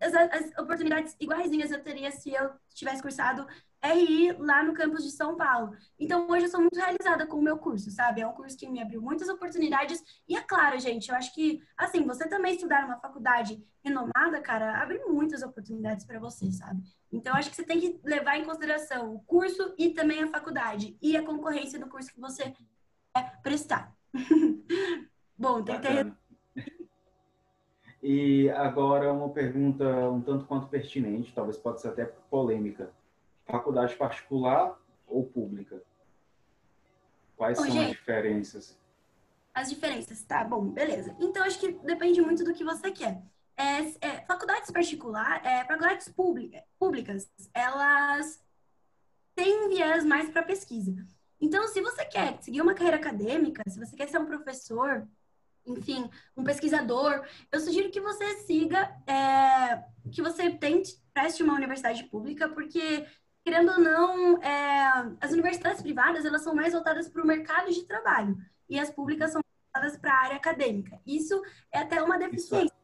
[0.00, 3.46] as, as oportunidades iguaizinhas eu teria se eu tivesse cursado
[3.94, 5.72] RI lá no campus de São Paulo.
[5.98, 8.20] Então, hoje eu sou muito realizada com o meu curso, sabe?
[8.20, 10.02] É um curso que me abriu muitas oportunidades.
[10.28, 14.82] E é claro, gente, eu acho que, assim, você também estudar numa faculdade renomada, cara,
[14.82, 16.82] abre muitas oportunidades para você, sabe?
[17.12, 20.28] Então, eu acho que você tem que levar em consideração o curso e também a
[20.28, 22.52] faculdade e a concorrência do curso que você
[23.14, 23.94] quer prestar.
[25.38, 26.12] Bom, tentei.
[28.02, 32.90] E agora uma pergunta um tanto quanto pertinente, talvez pode ser até polêmica
[33.46, 35.82] faculdade particular ou pública?
[37.36, 38.78] Quais Ô, são gente, as diferenças?
[39.54, 41.16] As diferenças, tá bom, beleza.
[41.18, 43.22] Então, acho que depende muito do que você quer.
[43.56, 48.42] É, é, faculdades particulares, é, faculdades pública, públicas, elas
[49.34, 50.94] têm um viés mais para pesquisa.
[51.40, 55.06] Então, se você quer seguir uma carreira acadêmica, se você quer ser um professor,
[55.66, 62.04] enfim, um pesquisador, eu sugiro que você siga, é, que você tente, preste uma universidade
[62.04, 63.06] pública, porque
[63.46, 67.84] querendo ou não, é, as universidades privadas elas são mais voltadas para o mercado de
[67.84, 68.36] trabalho
[68.68, 69.40] e as públicas são
[69.72, 70.98] voltadas para a área acadêmica.
[71.06, 72.74] Isso é até uma deficiência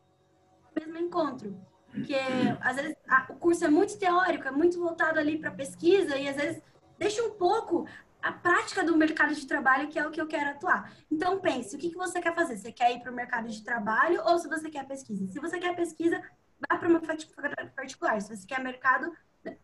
[0.72, 2.14] do mesmo encontro, porque
[2.60, 6.28] às vezes a, o curso é muito teórico, é muito voltado ali para pesquisa e
[6.28, 6.62] às vezes
[6.96, 7.84] deixa um pouco
[8.22, 10.92] a prática do mercado de trabalho, que é o que eu quero atuar.
[11.10, 12.56] Então, pense, o que, que você quer fazer?
[12.56, 15.26] Você quer ir para o mercado de trabalho ou se você quer pesquisa?
[15.26, 16.22] Se você quer pesquisa,
[16.60, 18.22] vá para uma faculdade particular.
[18.22, 19.12] Se você quer mercado,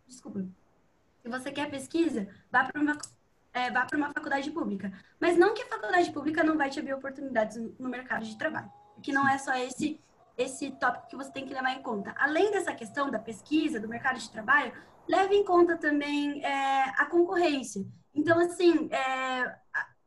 [0.09, 0.45] desculpa,
[1.23, 2.97] se você quer pesquisa, vá para uma
[3.53, 4.93] é, vá uma faculdade pública.
[5.19, 8.71] Mas não que a faculdade pública não vai te abrir oportunidades no mercado de trabalho.
[9.03, 10.01] Que não é só esse
[10.37, 12.15] esse tópico que você tem que levar em conta.
[12.17, 14.73] Além dessa questão da pesquisa, do mercado de trabalho,
[15.09, 17.85] leve em conta também é, a concorrência.
[18.15, 19.57] Então, assim, é,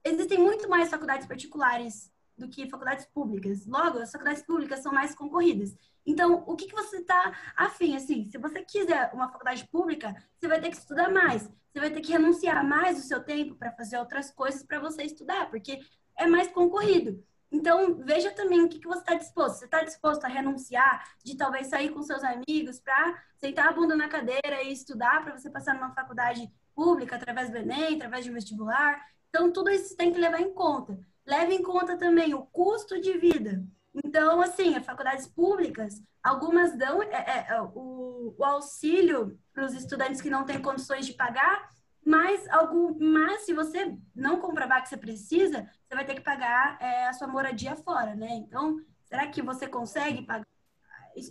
[0.06, 3.66] existem muito mais faculdades particulares do que faculdades públicas.
[3.66, 5.76] Logo, as faculdades públicas são mais concorridas.
[6.06, 7.96] Então, o que, que você está afim?
[7.96, 11.44] Assim, se você quiser uma faculdade pública, você vai ter que estudar mais.
[11.44, 15.04] Você vai ter que renunciar mais o seu tempo para fazer outras coisas para você
[15.04, 15.80] estudar, porque
[16.18, 17.24] é mais concorrido.
[17.52, 19.60] Então, veja também o que, que você está disposto.
[19.60, 23.96] Você está disposto a renunciar, de talvez sair com seus amigos para sentar a bunda
[23.96, 28.32] na cadeira e estudar para você passar numa faculdade pública, através do Enem, através de
[28.32, 29.06] um vestibular.
[29.30, 30.98] Então, tudo isso tem que levar em conta.
[31.26, 33.64] leve em conta também o custo de vida.
[33.94, 39.74] Então, assim, as faculdades públicas, algumas dão é, é, é o, o, auxílio para os
[39.74, 41.70] estudantes que não têm condições de pagar,
[42.06, 46.78] mas, algum, mas se você não comprovar que você precisa, você vai ter que pagar
[46.82, 48.30] é, a sua moradia fora, né?
[48.32, 50.48] Então, será que você consegue pagar,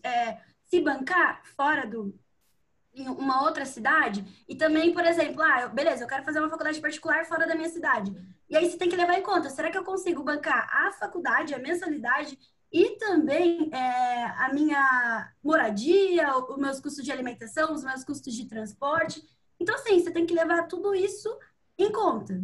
[0.04, 2.14] é, se bancar fora do,
[2.92, 6.80] em uma outra cidade e também, por exemplo, ah, beleza, eu quero fazer uma faculdade
[6.80, 8.12] particular fora da minha cidade.
[8.48, 11.54] E aí você tem que levar em conta, será que eu consigo bancar a faculdade,
[11.54, 12.38] a mensalidade
[12.72, 18.46] e também é, a minha moradia, os meus custos de alimentação, os meus custos de
[18.46, 19.22] transporte?
[19.58, 21.28] Então, assim, você tem que levar tudo isso
[21.76, 22.40] em conta.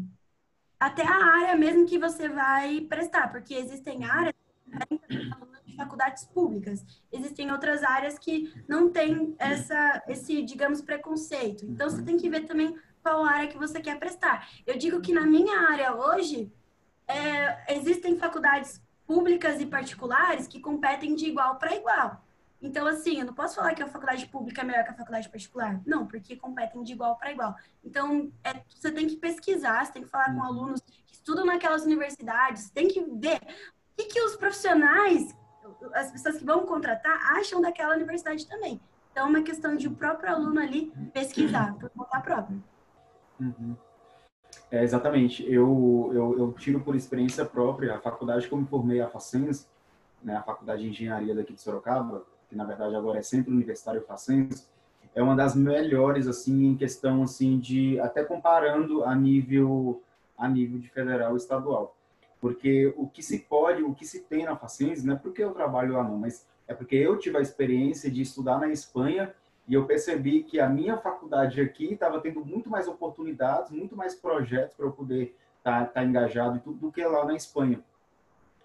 [0.78, 4.34] Até a área mesmo que você vai prestar, porque existem áreas
[5.08, 5.30] de
[5.76, 6.84] faculdades públicas.
[7.12, 11.64] Existem outras áreas que não têm essa, esse, digamos, preconceito.
[11.64, 14.48] Então, você tem que ver também qual área que você quer prestar.
[14.66, 16.52] Eu digo que na minha área hoje,
[17.06, 22.22] é, existem faculdades públicas e particulares que competem de igual para igual.
[22.60, 25.28] Então, assim, eu não posso falar que a faculdade pública é melhor que a faculdade
[25.28, 25.80] particular.
[25.86, 27.54] Não, porque competem de igual para igual.
[27.84, 30.44] Então, é, você tem que pesquisar, você tem que falar com uhum.
[30.44, 35.34] alunos que estudam naquelas universidades, tem que ver o que, que os profissionais,
[35.94, 38.80] as pessoas que vão contratar, acham daquela universidade também.
[39.12, 42.58] Então, é uma questão de o próprio aluno ali pesquisar por conta própria.
[43.40, 43.76] Uhum.
[44.70, 45.44] É, exatamente.
[45.50, 49.68] Eu, eu, eu, tiro por experiência própria a faculdade que eu me formei, a Facens,
[50.22, 54.02] né, a Faculdade de Engenharia daqui de Sorocaba, que na verdade agora é Centro Universitário
[54.02, 54.68] Facens,
[55.14, 60.02] é uma das melhores assim em questão assim de até comparando a nível
[60.36, 61.95] a nível de federal e estadual.
[62.40, 65.52] Porque o que se pode, o que se tem na Facens, não é porque eu
[65.52, 69.34] trabalho lá não, mas é porque eu tive a experiência de estudar na Espanha
[69.66, 74.14] e eu percebi que a minha faculdade aqui estava tendo muito mais oportunidades, muito mais
[74.14, 77.82] projetos para eu poder estar tá, tá engajado e tudo do que lá na Espanha.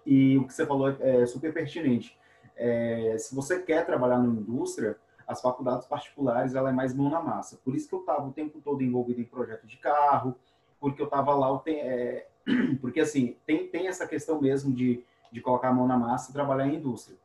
[0.04, 2.16] E o que você falou é, é super pertinente.
[2.56, 7.20] É, se você quer trabalhar na indústria, as faculdades particulares ela é mais mão na
[7.20, 7.58] massa.
[7.64, 10.36] Por isso que eu estava o tempo todo envolvido em projeto de carro,
[10.80, 12.26] porque eu estava lá, é,
[12.80, 16.34] porque assim, tem, tem essa questão mesmo de, de colocar a mão na massa e
[16.34, 17.16] trabalhar em indústria.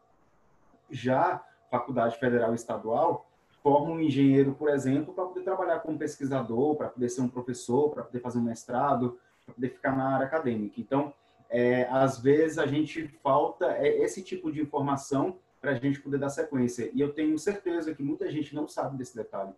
[0.89, 3.27] Já faculdade federal e estadual
[3.61, 7.89] forma um engenheiro, por exemplo, para poder trabalhar como pesquisador, para poder ser um professor,
[7.89, 10.79] para poder fazer um mestrado, para poder ficar na área acadêmica.
[10.79, 11.13] Então,
[11.49, 16.17] é, às vezes a gente falta é, esse tipo de informação para a gente poder
[16.17, 16.89] dar sequência.
[16.93, 19.51] E eu tenho certeza que muita gente não sabe desse detalhe.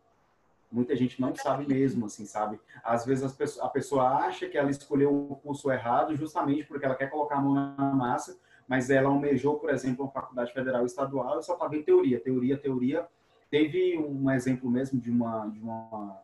[0.71, 2.59] Muita gente não sabe mesmo, assim, sabe?
[2.83, 7.09] Às vezes a pessoa acha que ela escolheu o curso errado justamente porque ela quer
[7.09, 11.43] colocar a mão na massa, mas ela almejou, por exemplo, uma faculdade federal estadual e
[11.43, 13.07] só estava em teoria, teoria, teoria.
[13.49, 16.21] Teve um exemplo mesmo de uma, de uma,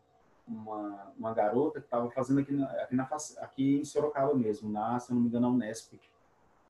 [0.48, 5.00] uma, uma garota que estava fazendo aqui, na, aqui, na, aqui em Sorocaba mesmo, na,
[5.00, 6.00] se não me engano, na Unesp,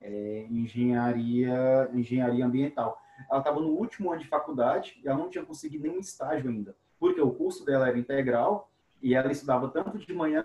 [0.01, 2.97] é, engenharia, engenharia ambiental.
[3.29, 6.73] Ela estava no último ano de faculdade e ela não tinha conseguido nenhum estágio ainda
[7.06, 10.44] porque o curso dela era integral e ela estudava tanto de manhã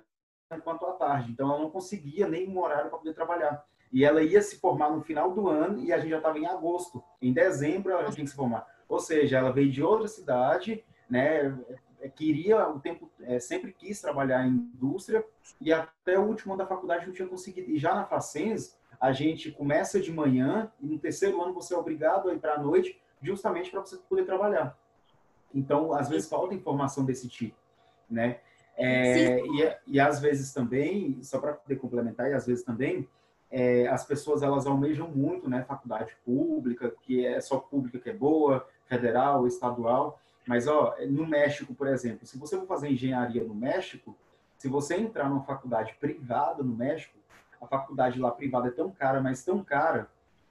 [0.63, 1.33] quanto à tarde.
[1.33, 3.65] Então, ela não conseguia nem um horário para poder trabalhar.
[3.91, 6.45] E ela ia se formar no final do ano e a gente já estava em
[6.45, 7.03] agosto.
[7.23, 8.67] Em dezembro, ela tinha que se formar.
[8.87, 11.59] Ou seja, ela veio de outra cidade, né?
[11.99, 15.25] É, queria o tempo, é, sempre quis trabalhar em indústria
[15.63, 17.71] e até o último ano da faculdade não tinha conseguido.
[17.71, 21.79] E já na Facens, a gente começa de manhã e no terceiro ano você é
[21.79, 24.79] obrigado a entrar à noite justamente para você poder trabalhar.
[25.55, 27.57] Então, às vezes falta informação desse tipo,
[28.09, 28.39] né?
[28.77, 33.07] É, e, e às vezes também, só para poder complementar, e às vezes também,
[33.51, 35.65] é, as pessoas elas almejam muito, né?
[35.65, 40.21] Faculdade pública, que é só pública que é boa, federal, estadual.
[40.47, 44.17] Mas, ó, no México, por exemplo, se você for fazer engenharia no México,
[44.57, 47.19] se você entrar numa faculdade privada no México,
[47.61, 50.09] a faculdade lá privada é tão cara, mas tão cara,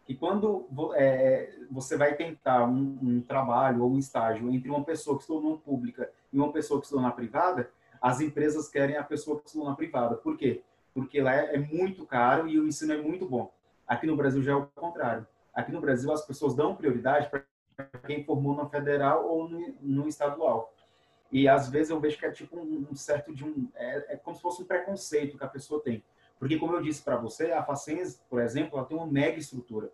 [0.09, 5.15] e quando é, você vai tentar um, um, trabalho ou um estágio entre uma pessoa
[5.15, 7.69] que estudou na pública e uma pessoa que estudou na privada,
[8.01, 10.15] as empresas querem a pessoa que estudou na privada.
[10.15, 10.63] Por quê?
[10.95, 13.53] Porque lá é, é muito caro e o ensino é muito bom.
[13.87, 15.27] Aqui no Brasil já é o contrário.
[15.53, 17.43] Aqui no Brasil as pessoas dão prioridade para
[18.07, 20.73] quem formou na federal ou no, no, estadual.
[21.31, 24.17] E às vezes eu vejo que é tipo um, um certo de um é, é,
[24.17, 26.03] como se fosse um preconceito que a pessoa tem.
[26.39, 29.91] Porque como eu disse para você, a Facens, por exemplo, ela tem uma mega estrutura.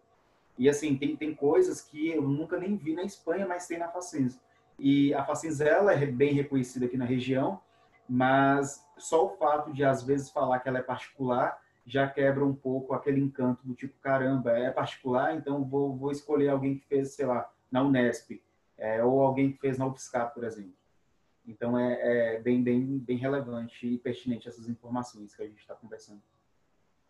[0.58, 3.90] E assim, tem, tem coisas que eu nunca nem vi na Espanha, mas tem na
[3.90, 4.40] Facens.
[4.78, 7.60] E a Facens, ela é bem reconhecida aqui na região,
[8.08, 12.56] mas só o fato de às vezes falar que ela é particular já quebra um
[12.56, 17.14] pouco aquele encanto do tipo, caramba, é particular, então vou, vou escolher alguém que fez,
[17.14, 18.42] sei lá, na Unesp,
[18.78, 20.74] é, ou alguém que fez na UFSCar, por exemplo.
[21.46, 25.76] Então é, é, bem, bem, bem relevante e pertinente essas informações que a gente está
[25.76, 26.22] conversando.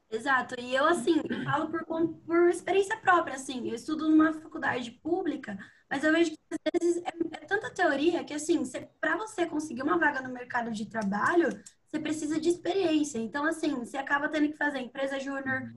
[0.09, 0.55] Exato.
[0.59, 1.83] E eu, assim, falo por,
[2.25, 3.67] por experiência própria, assim.
[3.67, 5.57] Eu estudo numa faculdade pública,
[5.89, 8.63] mas eu vejo que às vezes é, é tanta teoria que, assim,
[8.99, 11.49] para você conseguir uma vaga no mercado de trabalho,
[11.85, 13.17] você precisa de experiência.
[13.17, 15.73] Então, assim, você acaba tendo que fazer empresa júnior,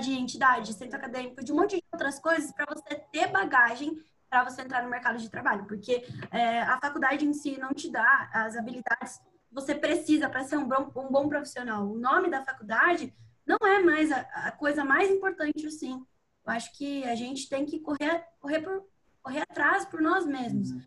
[0.00, 4.44] de entidade, centro acadêmico, de um monte de outras coisas para você ter bagagem para
[4.44, 8.28] você entrar no mercado de trabalho, porque é, a faculdade em si não te dá
[8.32, 11.88] as habilidades que você precisa para ser um bom, um bom profissional.
[11.88, 13.14] O nome da faculdade
[13.46, 16.04] não é mais a, a, coisa mais importante, assim.
[16.44, 18.84] Eu acho que a gente tem que correr, correr, por,
[19.22, 20.70] correr atrás por nós mesmos.
[20.72, 20.82] Uhum.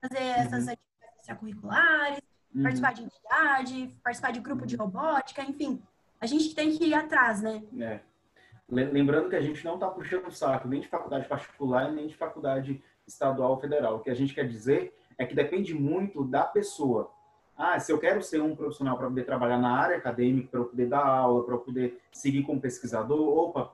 [0.00, 0.72] Fazer essas uhum.
[0.72, 2.20] atividades extracurriculares,
[2.54, 2.62] uhum.
[2.62, 5.82] participar de entidade, participar de grupo de robótica, enfim.
[6.20, 7.62] A gente tem que ir atrás, né?
[7.80, 8.00] É.
[8.68, 12.16] Lembrando que a gente não está puxando o saco nem de faculdade particular nem de
[12.16, 13.96] faculdade estadual ou federal.
[13.96, 17.12] O que a gente quer dizer é que depende muito da pessoa.
[17.56, 20.86] Ah, se eu quero ser um profissional para poder trabalhar na área acadêmica, para poder
[20.86, 23.72] dar aula, para poder seguir como pesquisador, opa,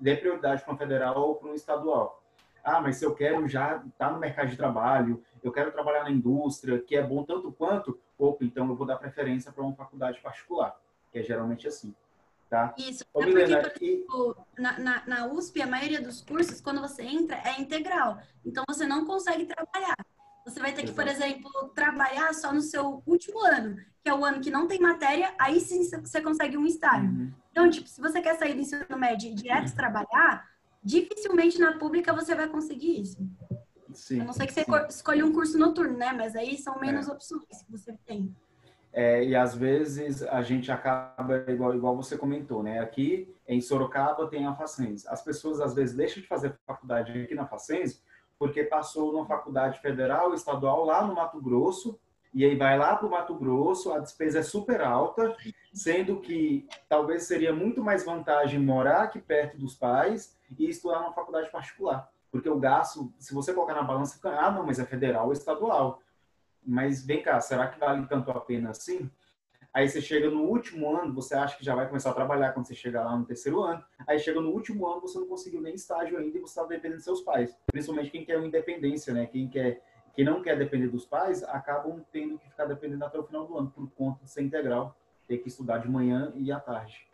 [0.00, 2.22] dê prioridade para um federal ou para um estadual.
[2.64, 6.04] Ah, mas se eu quero já estar tá no mercado de trabalho, eu quero trabalhar
[6.04, 9.74] na indústria, que é bom tanto quanto, opa, então eu vou dar preferência para uma
[9.74, 10.78] faculdade particular,
[11.12, 11.94] que é geralmente assim.
[12.48, 12.74] Tá?
[12.78, 13.04] Isso.
[13.12, 14.62] Ô, é Milena, porque, por exemplo, e...
[14.62, 18.18] na, na, na USP, a maioria dos cursos, quando você entra, é integral.
[18.42, 19.94] Então, você não consegue trabalhar.
[20.48, 24.24] Você vai ter que, por exemplo, trabalhar só no seu último ano, que é o
[24.24, 27.10] ano que não tem matéria, aí sim você consegue um estágio.
[27.10, 27.32] Uhum.
[27.50, 30.48] Então, tipo, se você quer sair do ensino médio e direto trabalhar,
[30.82, 33.18] dificilmente na pública você vai conseguir isso.
[33.92, 34.72] Sim, a não ser que você sim.
[34.88, 36.12] escolha um curso noturno, né?
[36.12, 37.12] Mas aí são menos é.
[37.12, 38.34] opções que você tem.
[38.92, 42.78] É, e às vezes a gente acaba, igual, igual você comentou, né?
[42.78, 45.06] Aqui em Sorocaba tem a Facens.
[45.06, 48.02] As pessoas às vezes deixam de fazer faculdade aqui na Facens
[48.38, 51.98] porque passou numa faculdade federal, estadual, lá no Mato Grosso,
[52.32, 55.34] e aí vai lá para o Mato Grosso, a despesa é super alta,
[55.72, 61.12] sendo que talvez seria muito mais vantagem morar aqui perto dos pais e estudar numa
[61.12, 62.10] faculdade particular.
[62.30, 65.32] Porque o gasto, se você colocar na balança, fica, ah, não, mas é federal ou
[65.32, 66.00] estadual
[66.68, 69.10] mas vem cá, será que vale tanto a pena assim?
[69.78, 72.66] Aí você chega no último ano, você acha que já vai começar a trabalhar quando
[72.66, 73.80] você chegar lá no terceiro ano.
[74.08, 76.96] Aí chega no último ano, você não conseguiu nem estágio ainda e você está dependendo
[76.96, 77.56] dos seus pais.
[77.70, 79.26] Principalmente quem quer uma independência, né?
[79.26, 79.80] Quem quer,
[80.16, 83.56] quem não quer depender dos pais, acabam tendo que ficar dependendo até o final do
[83.56, 84.96] ano por conta de ser integral,
[85.28, 87.06] ter que estudar de manhã e à tarde.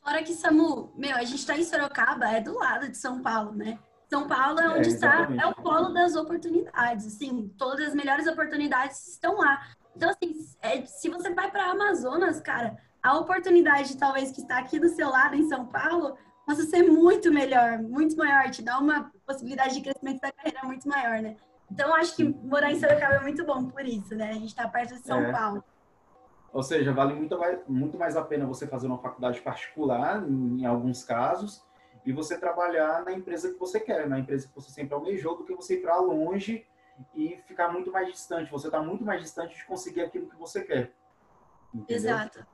[0.00, 3.50] Fora que, Samu, meu, a gente está em Sorocaba, é do lado de São Paulo,
[3.50, 3.76] né?
[4.08, 8.26] São Paulo é onde é, está, é o polo das oportunidades, assim, todas as melhores
[8.26, 9.60] oportunidades estão lá.
[9.98, 10.32] Então, assim,
[10.62, 15.10] é, se você vai para Amazonas, cara, a oportunidade talvez que está aqui do seu
[15.10, 19.80] lado em São Paulo possa ser muito melhor, muito maior, te dá uma possibilidade de
[19.80, 21.36] crescimento da carreira muito maior, né?
[21.68, 24.30] Então, acho que morar em Sorocaba é muito bom por isso, né?
[24.30, 25.32] A gente está perto de São é.
[25.32, 25.64] Paulo.
[26.52, 30.60] Ou seja, vale muito mais, muito mais a pena você fazer uma faculdade particular, em,
[30.60, 31.66] em alguns casos,
[32.06, 35.44] e você trabalhar na empresa que você quer, na empresa que você sempre almejou, do
[35.44, 36.64] que você ir para longe
[37.14, 38.50] e ficar muito mais distante.
[38.50, 40.92] Você está muito mais distante de conseguir aquilo que você quer.
[41.74, 41.96] Entendeu?
[41.96, 42.46] Exato.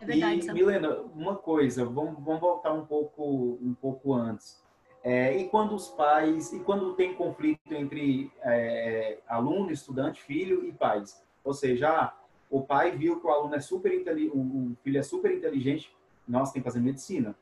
[0.00, 0.48] É verdade.
[0.48, 4.62] E, Milena, uma coisa, vamos, vamos voltar um pouco, um pouco antes.
[5.02, 10.72] É, e quando os pais, e quando tem conflito entre é, aluno, estudante, filho e
[10.72, 11.22] pais?
[11.44, 12.16] Ou seja, ah,
[12.50, 16.52] o pai viu que o aluno é super inteligente, o filho é super inteligente, nós
[16.52, 17.34] tem que fazer medicina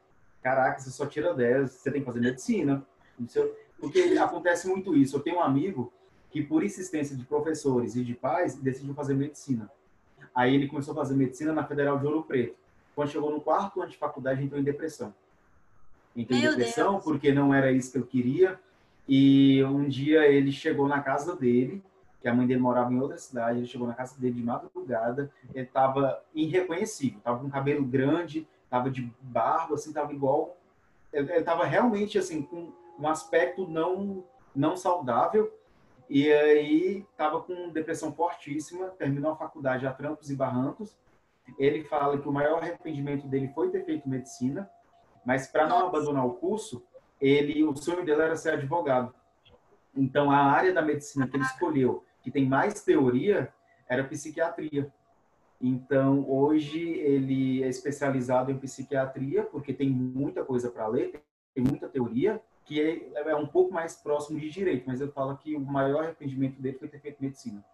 [0.47, 2.87] caraca, você só tira 10, você tem que fazer medicina.
[3.81, 5.17] Porque acontece muito isso.
[5.17, 5.93] Eu tenho um amigo
[6.31, 9.71] que, por insistência de professores e de pais, decidiu fazer medicina.
[10.35, 12.57] Aí ele começou a fazer medicina na Federal de Ouro Preto.
[12.95, 15.15] Quando chegou no quarto ano de faculdade, entrou em depressão.
[16.15, 17.05] Entrou em depressão Deus.
[17.05, 18.59] porque não era isso que eu queria.
[19.09, 21.83] E um dia ele chegou na casa dele,
[22.21, 25.31] que a mãe dele morava em outra cidade, ele chegou na casa dele de madrugada,
[25.55, 30.57] ele estava irreconhecível, estava com cabelo grande, tava de barba, assim, tava igual.
[31.13, 35.53] Ele tava realmente, assim, com um aspecto não, não saudável.
[36.09, 40.97] E aí tava com depressão fortíssima, terminou a faculdade a trancos e barrancos.
[41.59, 44.71] Ele fala que o maior arrependimento dele foi ter feito medicina,
[45.25, 46.85] mas para não abandonar o curso,
[47.21, 49.15] ele o sonho dele era ser advogado.
[49.95, 53.53] Então a área da medicina que ele escolheu, que tem mais teoria,
[53.89, 54.93] era psiquiatria.
[55.61, 61.23] Então, hoje ele é especializado em psiquiatria, porque tem muita coisa para ler,
[61.55, 65.37] tem muita teoria, que é, é, um pouco mais próximo de direito, mas eu falo
[65.37, 67.65] que o maior arrependimento dele foi ter feito medicina.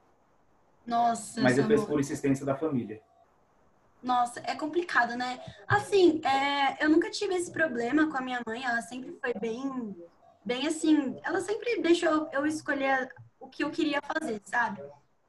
[0.87, 1.41] Nossa.
[1.41, 3.01] Mas ele fez por insistência da família.
[4.03, 5.41] Nossa, é complicado, né?
[5.67, 9.97] Assim, é, eu nunca tive esse problema com a minha mãe, ela sempre foi bem,
[10.45, 13.09] bem assim, ela sempre deixou eu escolher
[13.41, 14.83] o que eu queria fazer, sabe?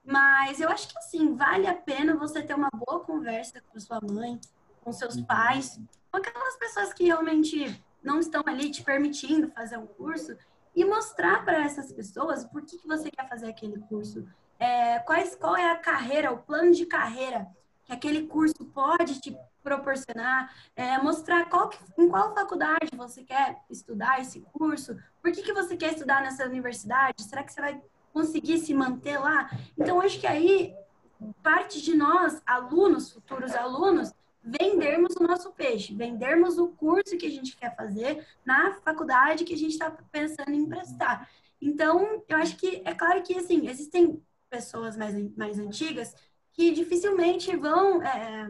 [0.03, 4.01] Mas eu acho que assim, vale a pena você ter uma boa conversa com sua
[4.01, 4.41] mãe,
[4.83, 5.23] com seus uhum.
[5.23, 5.79] pais,
[6.11, 10.35] com aquelas pessoas que realmente não estão ali te permitindo fazer um curso
[10.75, 14.27] e mostrar para essas pessoas por que, que você quer fazer aquele curso,
[14.59, 17.47] é, quais, qual é a carreira, o plano de carreira
[17.85, 23.61] que aquele curso pode te proporcionar, é, mostrar qual que, em qual faculdade você quer
[23.69, 27.81] estudar esse curso, por que, que você quer estudar nessa universidade, será que você vai
[28.13, 29.49] conseguir se manter lá?
[29.77, 30.75] Então, acho que aí
[31.41, 34.13] parte de nós, alunos, futuros alunos,
[34.43, 39.53] vendermos o nosso peixe, vendermos o curso que a gente quer fazer na faculdade que
[39.53, 41.29] a gente está pensando em prestar.
[41.61, 46.13] Então, eu acho que é claro que assim existem pessoas mais, mais antigas
[46.51, 48.49] que dificilmente vão é,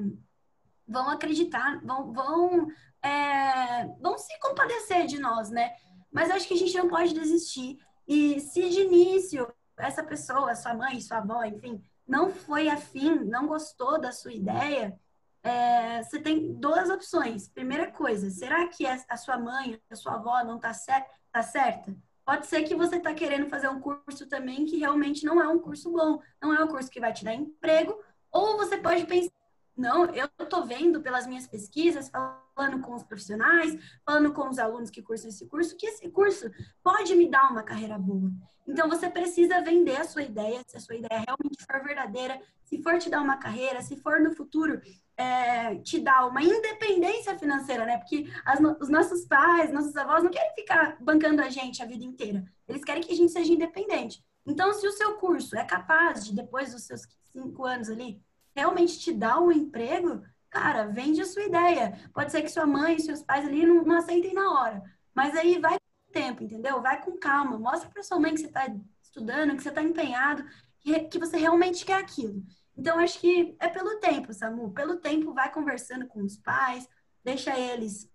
[0.87, 2.67] vão acreditar, vão vão,
[3.01, 5.75] é, vão se compadecer de nós, né?
[6.11, 7.79] Mas acho que a gente não pode desistir.
[8.07, 13.47] E se de início essa pessoa, sua mãe, sua avó, enfim, não foi afim, não
[13.47, 14.99] gostou da sua ideia,
[15.43, 17.49] é, você tem duas opções.
[17.49, 21.93] Primeira coisa, será que a sua mãe, a sua avó não está cer tá certa?
[22.25, 25.59] Pode ser que você está querendo fazer um curso também que realmente não é um
[25.59, 27.99] curso bom, não é um curso que vai te dar emprego,
[28.31, 29.32] ou você pode pensar,
[29.75, 32.09] não, eu estou vendo pelas minhas pesquisas,
[32.55, 36.49] falando com os profissionais, falando com os alunos que cursam esse curso, que esse curso
[36.83, 38.31] pode me dar uma carreira boa.
[38.67, 42.81] Então você precisa vender a sua ideia, se a sua ideia realmente for verdadeira, se
[42.81, 44.79] for te dar uma carreira, se for no futuro
[45.17, 47.97] é, te dar uma independência financeira, né?
[47.97, 52.03] Porque as, os nossos pais, nossos avós não querem ficar bancando a gente a vida
[52.03, 52.43] inteira.
[52.67, 54.23] Eles querem que a gente seja independente.
[54.45, 57.01] Então, se o seu curso é capaz de, depois dos seus
[57.31, 58.21] cinco anos ali,
[58.55, 61.99] realmente te dar um emprego, cara, vende a sua ideia.
[62.13, 64.83] Pode ser que sua mãe e seus pais ali não, não aceitem na hora.
[65.13, 66.81] Mas aí vai com tempo, entendeu?
[66.81, 67.57] Vai com calma.
[67.57, 68.67] Mostra para sua mãe que você está
[69.01, 70.43] estudando, que você está empenhado,
[70.79, 72.43] que, que você realmente quer aquilo.
[72.77, 74.71] Então, acho que é pelo tempo, Samu.
[74.71, 76.87] Pelo tempo, vai conversando com os pais,
[77.23, 78.09] deixa eles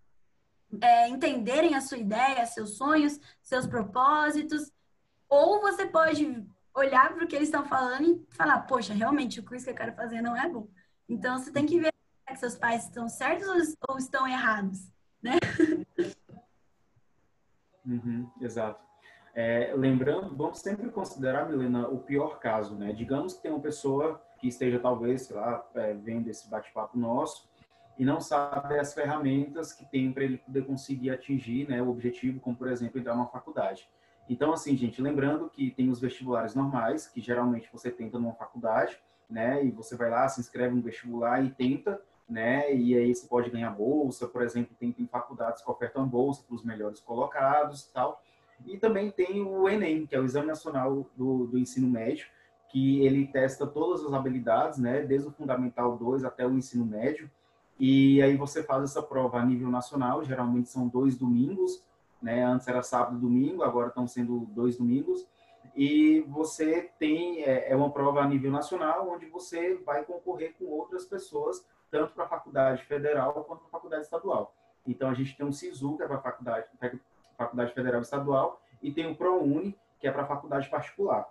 [0.81, 4.73] é, entenderem a sua ideia, seus sonhos, seus propósitos.
[5.29, 6.47] Ou você pode
[6.79, 9.75] olhar para o que eles estão falando e falar, poxa, realmente o curso que eu
[9.75, 10.69] quero fazer não é bom.
[11.09, 11.93] Então, você tem que ver
[12.29, 14.91] se seus pais estão certos ou estão errados,
[15.23, 15.33] né?
[17.87, 18.85] Uhum, exato.
[19.35, 22.93] É, lembrando, vamos sempre considerar, Milena, o pior caso, né?
[22.93, 27.49] Digamos que tem uma pessoa que esteja talvez, sei lá, é, vendo esse bate-papo nosso
[27.99, 32.41] e não sabe as ferramentas que tem para ele poder conseguir atingir né, o objetivo,
[32.41, 33.89] como, por exemplo, entrar numa faculdade.
[34.29, 38.99] Então, assim, gente, lembrando que tem os vestibulares normais, que geralmente você tenta numa faculdade,
[39.29, 43.27] né, e você vai lá, se inscreve no vestibular e tenta, né, e aí você
[43.27, 47.85] pode ganhar bolsa, por exemplo, tem, tem faculdades que ofertam bolsa para os melhores colocados
[47.85, 48.23] e tal.
[48.67, 52.27] E também tem o Enem, que é o Exame Nacional do, do Ensino Médio,
[52.69, 57.31] que ele testa todas as habilidades, né, desde o Fundamental 2 até o ensino médio,
[57.79, 61.83] e aí você faz essa prova a nível nacional, geralmente são dois domingos,
[62.21, 65.27] né, antes era sábado e domingo, agora estão sendo dois domingos,
[65.75, 70.65] e você tem, é, é uma prova a nível nacional, onde você vai concorrer com
[70.65, 74.55] outras pessoas, tanto para a faculdade federal quanto para a faculdade estadual.
[74.87, 76.67] Então, a gente tem o SISU, que é para a faculdade,
[77.37, 81.29] faculdade federal estadual, e tem o ProUni, que é para a faculdade particular.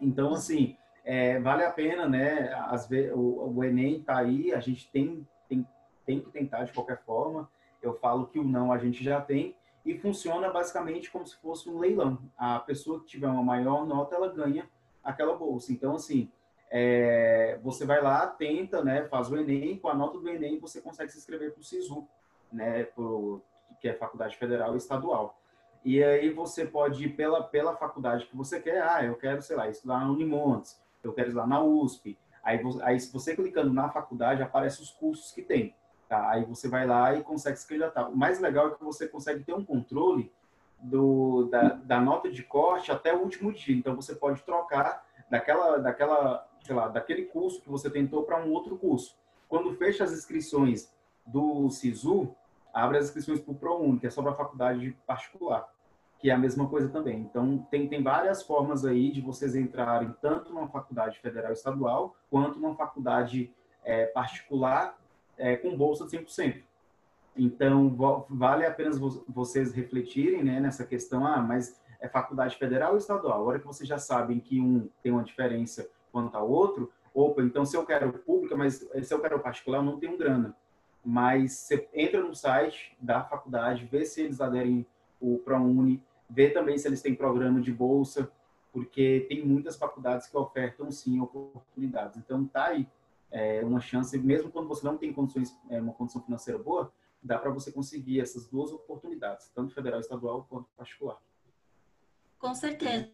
[0.00, 2.50] Então, assim, é, vale a pena, né?
[2.88, 5.66] Vezes, o, o Enem está aí, a gente tem, tem,
[6.04, 7.48] tem que tentar de qualquer forma.
[7.80, 11.68] Eu falo que o não a gente já tem e funciona basicamente como se fosse
[11.68, 12.18] um leilão.
[12.36, 14.68] A pessoa que tiver uma maior nota, ela ganha
[15.02, 15.72] aquela bolsa.
[15.72, 16.30] Então, assim,
[16.70, 19.04] é, você vai lá, tenta, né?
[19.04, 22.06] Faz o Enem, com a nota do Enem você consegue se inscrever para o SISU,
[22.52, 22.84] né?
[22.84, 23.42] Pro,
[23.80, 25.38] que é Faculdade Federal e Estadual.
[25.84, 28.82] E aí você pode ir pela, pela faculdade que você quer.
[28.82, 32.16] Ah, eu quero, sei lá, estudar na Unimontes, eu quero estudar na USP.
[32.42, 35.74] Aí, aí se você clicando na faculdade, aparece os cursos que tem.
[36.12, 36.28] Tá?
[36.28, 38.06] Aí você vai lá e consegue se candidatar.
[38.06, 40.30] O mais legal é que você consegue ter um controle
[40.78, 43.74] do, da, da nota de corte até o último dia.
[43.74, 48.52] Então você pode trocar daquela, daquela, sei lá, daquele curso que você tentou para um
[48.52, 49.16] outro curso.
[49.48, 50.92] Quando fecha as inscrições
[51.24, 52.36] do SISU,
[52.74, 55.66] abre as inscrições para o ProUni, que é só para faculdade particular,
[56.18, 57.20] que é a mesma coisa também.
[57.20, 62.58] Então, tem, tem várias formas aí de vocês entrarem tanto numa faculdade federal estadual, quanto
[62.60, 63.50] numa faculdade
[63.82, 65.00] é, particular
[65.36, 66.62] é, com bolsa de 100%.
[67.36, 67.96] Então,
[68.28, 73.40] vale apenas vocês refletirem né, nessa questão, ah, mas é faculdade federal ou estadual?
[73.40, 77.42] A hora que vocês já sabem que um tem uma diferença quanto ao outro, opa,
[77.42, 80.54] então se eu quero pública, mas se eu quero particular, eu não tenho grana
[81.04, 84.86] mas você entra no site da faculdade, vê se eles aderem
[85.20, 88.30] o ProUni, vê também se eles têm programa de bolsa,
[88.72, 92.16] porque tem muitas faculdades que ofertam sim oportunidades.
[92.16, 92.86] Então tá aí
[93.32, 97.38] é, uma chance, mesmo quando você não tem condições, é, uma condição financeira boa, dá
[97.38, 101.18] para você conseguir essas duas oportunidades, tanto federal estadual quanto particular.
[102.38, 103.10] Com certeza.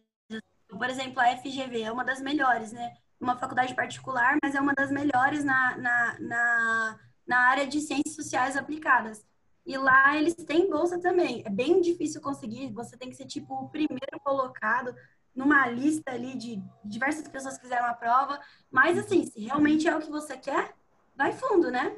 [0.69, 2.97] Por exemplo, a FGV é uma das melhores, né?
[3.21, 8.15] Uma faculdade particular, mas é uma das melhores na, na, na, na área de ciências
[8.15, 9.25] sociais aplicadas.
[9.65, 11.43] E lá eles têm bolsa também.
[11.45, 14.95] É bem difícil conseguir, você tem que ser tipo o primeiro colocado
[15.39, 18.41] numa lista ali de diversas pessoas que fizeram a prova.
[18.73, 20.75] Mas assim, se realmente é o que você quer,
[21.17, 21.97] vai fundo, né?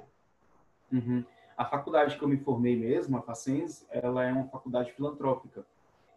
[0.92, 1.24] Uhum.
[1.56, 5.64] A faculdade que eu me formei mesmo, a Facens, ela é uma faculdade filantrópica.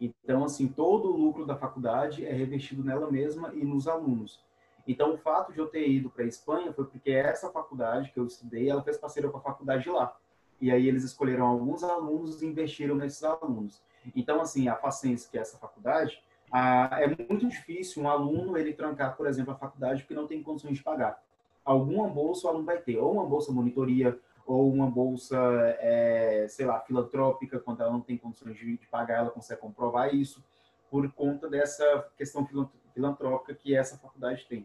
[0.01, 4.43] Então, assim, todo o lucro da faculdade é revestido nela mesma e nos alunos.
[4.85, 8.19] Então, o fato de eu ter ido para a Espanha foi porque essa faculdade que
[8.19, 10.13] eu estudei, ela fez parceria com a faculdade lá.
[10.59, 13.81] E aí eles escolheram alguns alunos e investiram nesses alunos.
[14.13, 16.21] Então, assim, a Facens, que é essa faculdade,
[16.53, 20.43] a, é muito difícil um aluno ele trancar, por exemplo, a faculdade porque não tem
[20.43, 21.19] condições de pagar.
[21.65, 25.35] Alguma bolsa o aluno vai ter, ou uma bolsa monitoria, ou uma bolsa,
[25.79, 30.13] é, sei lá, filantrópica, quando ela não tem condições de, de pagar, ela consegue comprovar
[30.13, 30.43] isso,
[30.91, 32.47] por conta dessa questão
[32.93, 34.63] filantrópica que essa faculdade tem.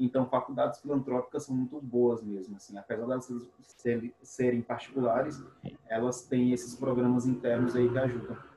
[0.00, 5.40] Então, faculdades filantrópicas são muito boas mesmo, assim, apesar de elas serem, serem particulares,
[5.86, 8.49] elas têm esses programas internos aí que ajudam.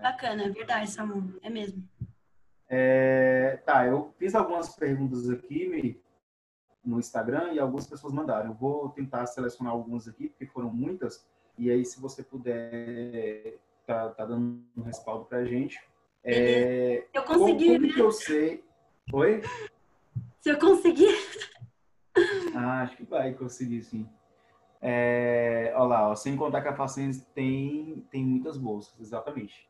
[0.00, 1.82] Bacana, é verdade, Samu, é mesmo.
[2.68, 6.00] É, tá, eu fiz algumas perguntas aqui
[6.84, 8.50] no Instagram e algumas pessoas mandaram.
[8.50, 11.26] Eu vou tentar selecionar algumas aqui, porque foram muitas,
[11.58, 15.80] e aí se você puder, tá, tá dando um respaldo pra gente.
[16.22, 17.92] É, eu consegui, como, como né?
[17.92, 18.64] que eu sei...
[19.12, 19.42] Oi?
[20.40, 21.14] Se eu conseguir...
[22.54, 24.08] Ah, acho que vai conseguir, sim.
[24.80, 29.68] É, olha lá, ó, sem contar que a Facens tem, tem muitas bolsas, exatamente.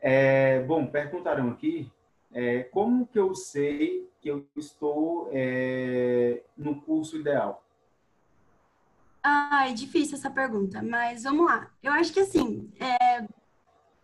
[0.00, 1.90] É, bom, perguntaram aqui
[2.32, 7.64] é, como que eu sei que eu estou é, no curso ideal?
[9.22, 11.70] Ah, é difícil essa pergunta, mas vamos lá.
[11.82, 13.26] Eu acho que assim, é,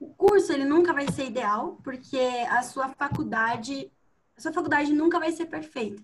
[0.01, 2.19] o curso ele nunca vai ser ideal, porque
[2.51, 3.91] a sua faculdade,
[4.37, 6.03] a sua faculdade nunca vai ser perfeita.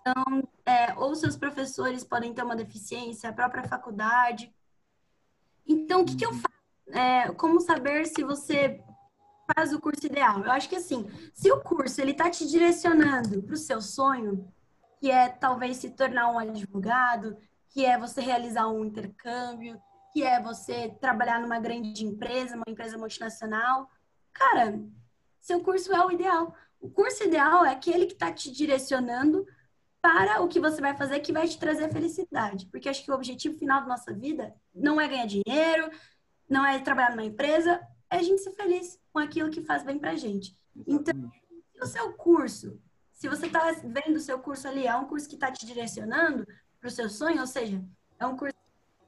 [0.00, 4.54] Então, é, ou seus professores podem ter uma deficiência, a própria faculdade.
[5.66, 6.54] Então, o que, que eu faço?
[6.88, 8.80] É, como saber se você
[9.52, 10.42] faz o curso ideal?
[10.44, 14.48] Eu acho que assim, se o curso ele está te direcionando para o seu sonho,
[15.00, 17.36] que é talvez se tornar um advogado,
[17.68, 19.80] que é você realizar um intercâmbio,
[20.12, 23.90] que é você trabalhar numa grande empresa, uma empresa multinacional,
[24.32, 24.80] cara,
[25.40, 26.54] seu curso é o ideal.
[26.80, 29.46] O curso ideal é aquele que está te direcionando
[30.00, 32.66] para o que você vai fazer que vai te trazer felicidade.
[32.66, 35.90] Porque acho que o objetivo final da nossa vida não é ganhar dinheiro,
[36.48, 37.80] não é trabalhar numa empresa,
[38.14, 40.56] é a gente ser feliz com aquilo que faz bem pra gente.
[40.86, 41.30] Então,
[41.80, 42.80] o seu curso,
[43.12, 46.46] se você está vendo o seu curso ali, é um curso que está te direcionando
[46.80, 47.82] para o seu sonho, ou seja,
[48.18, 48.56] é um curso,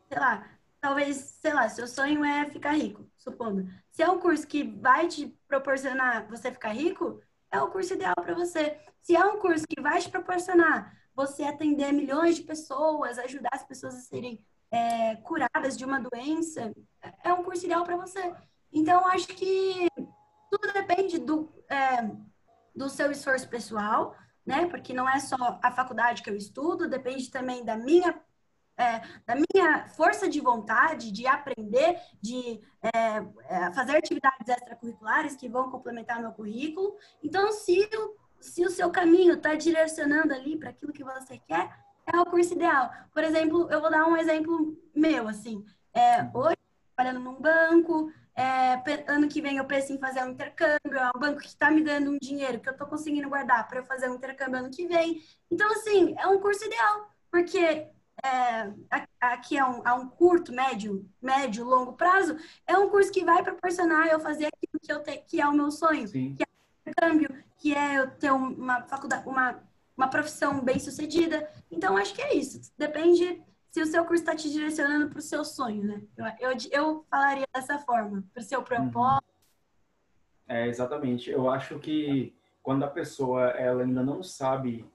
[0.08, 0.48] sei lá,
[0.80, 3.68] talvez, sei lá, seu sonho é ficar rico, supondo.
[3.90, 8.14] Se é um curso que vai te proporcionar você ficar rico, é o curso ideal
[8.16, 8.78] para você.
[9.00, 13.64] Se é um curso que vai te proporcionar você atender milhões de pessoas, ajudar as
[13.64, 16.72] pessoas a serem é, curadas de uma doença,
[17.22, 18.34] é um curso ideal para você.
[18.76, 19.88] Então, acho que
[20.50, 22.10] tudo depende do, é,
[22.74, 24.14] do seu esforço pessoal,
[24.44, 24.66] né?
[24.66, 28.20] Porque não é só a faculdade que eu estudo, depende também da minha
[28.78, 35.48] é, da minha força de vontade de aprender, de é, é fazer atividades extracurriculares que
[35.48, 36.94] vão complementar meu currículo.
[37.22, 41.74] Então, se o, se o seu caminho está direcionando ali para aquilo que você quer,
[42.12, 42.90] é o curso ideal.
[43.14, 45.64] Por exemplo, eu vou dar um exemplo meu, assim.
[45.94, 46.58] É, hoje,
[46.94, 51.18] trabalhando num banco, é, ano que vem eu penso em fazer um intercâmbio, é um
[51.18, 54.10] banco que está me dando um dinheiro que eu estou conseguindo guardar para eu fazer
[54.10, 55.22] um intercâmbio ano que vem.
[55.50, 57.88] Então, assim, é um curso ideal, porque
[58.22, 58.72] é,
[59.20, 63.42] aqui é um, a um curto, médio, médio, longo prazo, é um curso que vai
[63.42, 66.34] proporcionar eu fazer aquilo que, eu te, que é o meu sonho, Sim.
[66.36, 69.62] que é o intercâmbio, que é eu ter uma faculdade, uma,
[69.96, 71.50] uma profissão bem sucedida.
[71.70, 72.70] Então, acho que é isso.
[72.76, 73.42] Depende
[73.76, 76.02] se o seu curso está te direcionando para o seu sonho, né?
[76.16, 79.22] Eu, eu, eu falaria dessa forma, para o seu propósito.
[80.48, 81.30] É, exatamente.
[81.30, 84.90] Eu acho que quando a pessoa ela ainda não sabe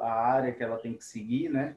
[0.00, 1.76] a área que ela tem que seguir, né?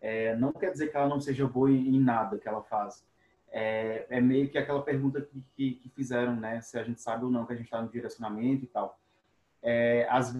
[0.00, 3.04] É, não quer dizer que ela não seja boa em nada que ela faz.
[3.50, 6.58] É, é meio que aquela pergunta que, que, que, fizeram, né?
[6.62, 8.98] Se a gente sabe ou não que a gente está no direcionamento e tal.
[9.62, 10.34] É, às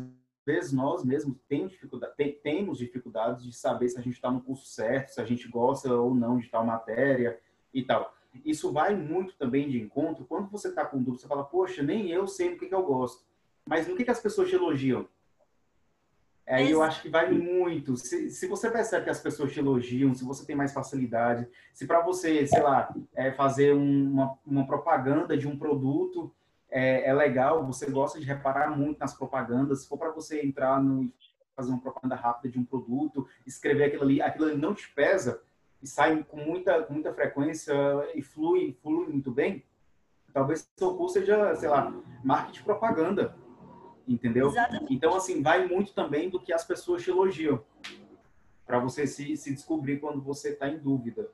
[0.46, 4.66] vezes nós mesmos temos, dificuldade, temos dificuldades de saber se a gente está no curso
[4.66, 7.38] certo, se a gente gosta ou não de tal matéria
[7.74, 8.14] e tal.
[8.44, 10.24] Isso vai muito também de encontro.
[10.24, 12.82] Quando você está com dúvida, você fala, poxa, nem eu sei no que, que eu
[12.82, 13.24] gosto.
[13.66, 15.08] Mas no que, que as pessoas te elogiam?
[16.46, 17.96] Aí eu acho que vai muito.
[17.96, 21.86] Se, se você percebe que as pessoas te elogiam, se você tem mais facilidade, se
[21.86, 26.32] para você, sei lá, é, fazer um, uma, uma propaganda de um produto
[26.76, 29.80] é, é, legal, você gosta de reparar muito nas propagandas.
[29.80, 31.10] Se for para você entrar no
[31.56, 35.42] fazer uma propaganda rápida de um produto, escrever aquilo ali, aquilo ali não te pesa
[35.80, 37.74] e sai com muita, com muita frequência
[38.14, 39.64] e flui, flui muito bem,
[40.34, 41.90] talvez seu curso seja, sei lá,
[42.22, 43.34] marketing propaganda,
[44.06, 44.48] entendeu?
[44.48, 44.92] Exatamente.
[44.92, 47.64] Então, assim, vai muito também do que as pessoas te elogiam,
[48.66, 51.30] para você se, se descobrir quando você está em dúvida,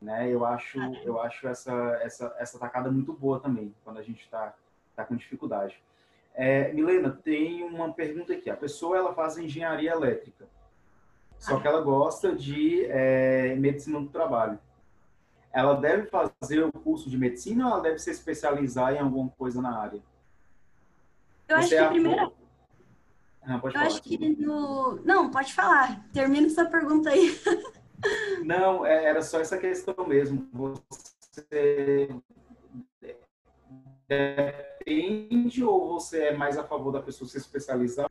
[0.00, 0.32] né?
[0.32, 4.54] Eu acho, eu acho essa, essa, essa tacada muito boa também, quando a gente está
[4.96, 5.80] tá com dificuldade.
[6.34, 8.50] É, Milena, tem uma pergunta aqui.
[8.50, 10.46] A pessoa ela faz engenharia elétrica,
[11.38, 14.58] só que ela gosta de é, medicina do trabalho.
[15.52, 19.62] Ela deve fazer o curso de medicina ou ela deve se especializar em alguma coisa
[19.62, 20.02] na área?
[21.48, 22.32] Eu Você acho que é primeiro.
[23.42, 23.86] Ah, pode Eu falar.
[23.86, 24.96] acho que no.
[25.04, 26.04] Não, pode falar.
[26.12, 27.38] Termina essa pergunta aí.
[28.44, 30.46] Não, é, era só essa questão mesmo.
[30.52, 32.10] Você
[34.08, 38.10] depende ou você é mais a favor da pessoa se especializar?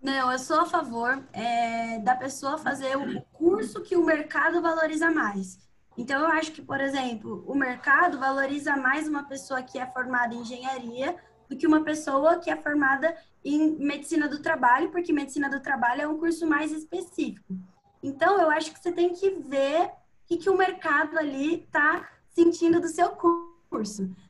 [0.00, 5.10] Não, eu sou a favor é, da pessoa fazer o curso que o mercado valoriza
[5.10, 5.58] mais.
[5.96, 10.34] Então, eu acho que, por exemplo, o mercado valoriza mais uma pessoa que é formada
[10.34, 11.16] em engenharia
[11.48, 16.02] do que uma pessoa que é formada em medicina do trabalho, porque medicina do trabalho
[16.02, 17.54] é um curso mais específico.
[18.02, 19.90] Então, eu acho que você tem que ver o
[20.26, 23.53] que, que o mercado ali está sentindo do seu curso.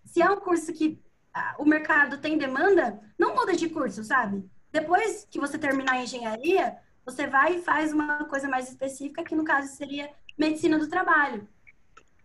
[0.05, 1.01] Se é um curso que
[1.33, 4.49] ah, o mercado tem demanda, não muda de curso, sabe?
[4.71, 9.35] Depois que você terminar a engenharia, você vai e faz uma coisa mais específica, que
[9.35, 11.47] no caso seria medicina do trabalho.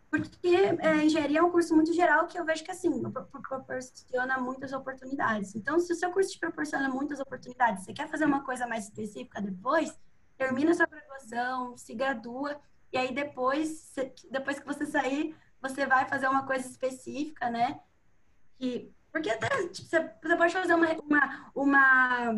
[0.10, 0.48] Porque
[0.80, 3.02] é, engenharia é um curso muito geral que eu vejo que, assim,
[3.48, 5.56] proporciona muitas oportunidades.
[5.56, 8.86] Então, se o seu curso te proporciona muitas oportunidades, você quer fazer uma coisa mais
[8.86, 9.96] específica depois,
[10.36, 12.60] termina sua graduação, se gradua,
[12.92, 13.94] e aí depois,
[14.32, 17.80] depois que você sair, você vai fazer uma coisa específica, né?
[18.57, 22.32] Que, porque até tipo, você, pode fazer uma, uma, uma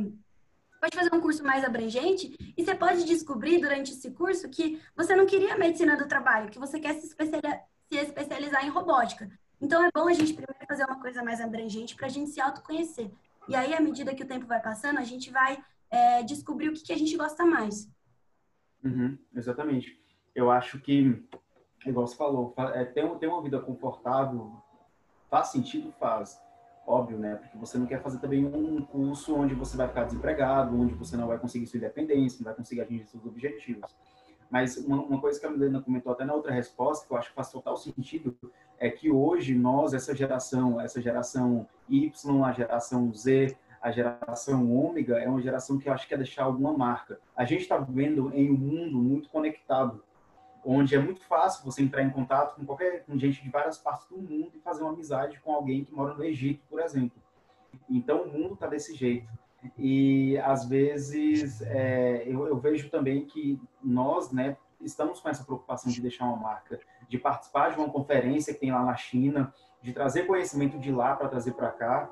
[0.80, 5.16] pode fazer um curso mais abrangente e você pode descobrir durante esse curso que você
[5.16, 9.30] não queria medicina do trabalho, que você quer se, especializar, se especializar em robótica.
[9.62, 12.42] Então é bom a gente primeiro fazer uma coisa mais abrangente para a gente se
[12.42, 13.12] autoconhecer.
[13.48, 16.74] E aí, à medida que o tempo vai passando, a gente vai é, descobrir o
[16.74, 17.90] que, que, a gente gosta mais.
[18.84, 20.00] Uhum, exatamente.
[20.34, 21.22] Eu acho que,
[21.90, 24.52] igual você falou, é, ter, ter uma vida confortável
[25.30, 25.92] faz sentido?
[26.00, 26.40] Faz.
[26.86, 27.36] Óbvio, né?
[27.36, 31.16] Porque você não quer fazer também um curso onde você vai ficar desempregado, onde você
[31.16, 33.96] não vai conseguir sua independência, não vai conseguir atingir seus objetivos.
[34.50, 37.30] Mas uma, uma coisa que a Milena comentou até na outra resposta, que eu acho
[37.30, 38.36] que faz total sentido,
[38.78, 45.18] é que hoje nós, essa geração, essa geração Y, a geração Z, a geração ômega
[45.20, 47.20] é uma geração que eu acho que quer deixar alguma marca.
[47.36, 50.04] A gente está vivendo em um mundo muito conectado,
[50.64, 54.08] onde é muito fácil você entrar em contato com qualquer com gente de várias partes
[54.08, 57.20] do mundo e fazer uma amizade com alguém que mora no Egito, por exemplo.
[57.90, 59.28] Então o mundo está desse jeito.
[59.78, 65.92] E às vezes é, eu, eu vejo também que nós, né, estamos com essa preocupação
[65.92, 69.94] de deixar uma marca, de participar de uma conferência que tem lá na China, de
[69.94, 72.10] trazer conhecimento de lá para trazer para cá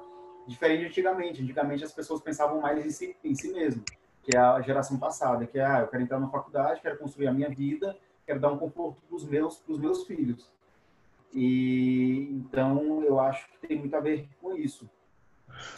[0.50, 1.42] diferente de antigamente.
[1.42, 3.84] Antigamente as pessoas pensavam mais em si, em si mesmo,
[4.24, 7.28] que é a geração passada, que é, ah, eu quero entrar na faculdade, quero construir
[7.28, 7.96] a minha vida,
[8.30, 10.52] quero dar um conforto para os meus, pros meus filhos.
[11.34, 14.88] E então eu acho que tem muito a ver com isso.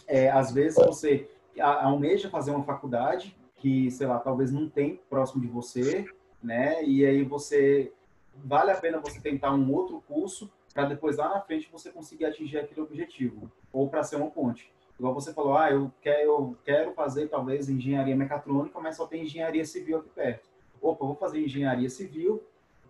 [0.06, 5.40] É, às vezes você almeja fazer uma faculdade que, sei lá, talvez não tem próximo
[5.40, 6.04] de você,
[6.42, 6.84] né?
[6.84, 7.90] E aí você
[8.44, 12.26] vale a pena você tentar um outro curso para depois lá na frente você conseguir
[12.26, 14.70] atingir aquele objetivo ou para ser uma ponte.
[14.98, 19.22] Igual você falou, ah, eu quero, eu quero fazer talvez engenharia mecatrônica, mas só tem
[19.22, 20.51] engenharia civil aqui perto.
[20.82, 22.42] Opa, vou fazer engenharia civil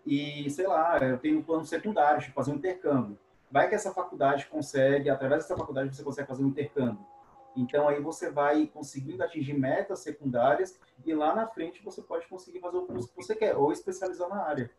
[0.06, 3.18] e, sei lá, eu tenho um plano secundário, eu fazer um intercâmbio.
[3.50, 7.06] Vai que essa faculdade consegue, através dessa faculdade você consegue fazer um intercâmbio.
[7.54, 12.60] Então aí você vai conseguindo atingir metas secundárias e lá na frente você pode conseguir
[12.60, 14.70] fazer o curso que você quer ou especializar na área.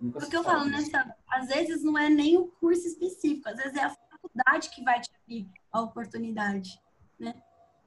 [0.00, 0.78] Nunca o que eu falo, né,
[1.28, 5.00] Às vezes não é nem o curso específico, às vezes é a faculdade que vai
[5.00, 6.82] te abrir a oportunidade,
[7.18, 7.34] né?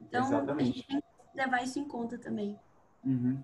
[0.00, 0.62] Então, Exatamente.
[0.62, 2.58] a gente tem que levar isso em conta também.
[3.04, 3.42] Uhum.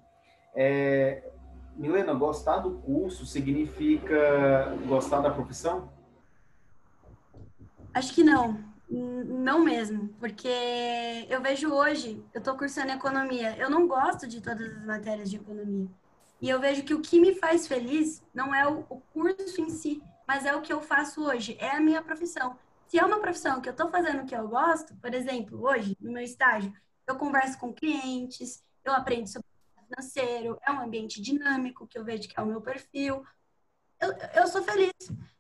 [0.55, 1.31] É,
[1.77, 5.91] Milena, gostar do curso significa gostar da profissão?
[7.95, 8.59] Acho que não.
[8.89, 10.49] Não mesmo, porque
[11.29, 15.37] eu vejo hoje, eu estou cursando economia, eu não gosto de todas as matérias de
[15.37, 15.89] economia.
[16.41, 18.83] E eu vejo que o que me faz feliz não é o,
[19.13, 22.59] curso em si, mas é o que eu faço hoje, é a minha profissão.
[22.89, 26.13] Se é uma profissão que eu estou fazendo que eu gosto, por exemplo, hoje, no
[26.13, 26.73] meu estágio,
[27.07, 29.50] eu converso com clientes, eu aprendo sobre
[29.91, 33.25] financeiro, é um ambiente dinâmico que eu vejo que é o meu perfil.
[34.01, 34.93] Eu, eu sou feliz.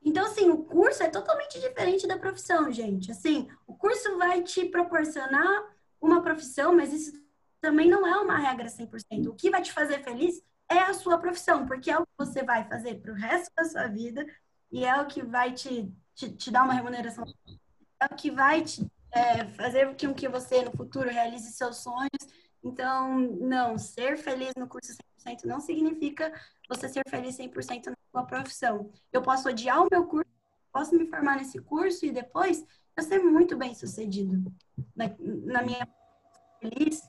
[0.04, 3.10] Então, assim, o curso é totalmente diferente da profissão, gente.
[3.10, 5.64] Assim, o curso vai te proporcionar
[6.00, 7.12] uma profissão, mas isso
[7.60, 9.28] também não é uma regra 100%.
[9.28, 12.42] O que vai te fazer feliz é a sua profissão, porque é o que você
[12.42, 14.26] vai fazer para o resto da sua vida
[14.70, 17.24] e é o que vai te, te, te dar uma remuneração,
[18.00, 22.08] é o que vai te é, fazer com que você no futuro realize seus sonhos.
[22.62, 24.92] Então, não, ser feliz no curso
[25.26, 26.32] 100% não significa
[26.68, 28.90] você ser feliz 100% na sua profissão.
[29.12, 30.30] Eu posso odiar o meu curso,
[30.72, 32.64] posso me formar nesse curso e depois
[32.96, 34.52] eu ser muito bem sucedido
[34.94, 35.88] na, na minha
[36.60, 37.02] feliz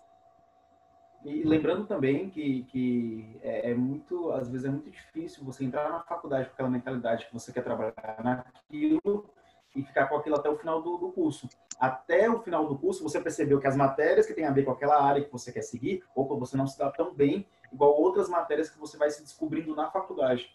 [1.24, 5.89] e lembrando também que, que é, é, muito, às vezes é muito difícil você entrar
[5.89, 7.93] na faculdade com aquela mentalidade que você quer trabalhar
[8.24, 9.30] naquilo
[9.76, 11.47] e ficar com aquilo até o final do, do curso.
[11.80, 14.72] Até o final do curso, você percebeu que as matérias que têm a ver com
[14.72, 18.30] aquela área que você quer seguir, ou você não se dá tão bem, igual outras
[18.30, 20.53] matérias que você vai se descobrindo na faculdade.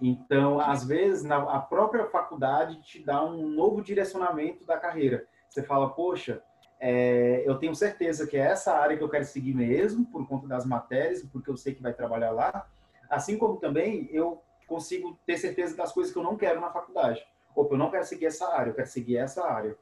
[0.00, 5.26] Então, às vezes, na, a própria faculdade te dá um novo direcionamento da carreira.
[5.48, 6.42] Você fala, poxa,
[6.80, 10.46] é, eu tenho certeza que é essa área que eu quero seguir mesmo, por conta
[10.46, 12.66] das matérias, porque eu sei que vai trabalhar lá.
[13.08, 17.24] Assim como também eu consigo ter certeza das coisas que eu não quero na faculdade.
[17.54, 19.76] Ou eu não quero seguir essa área, eu quero seguir essa área.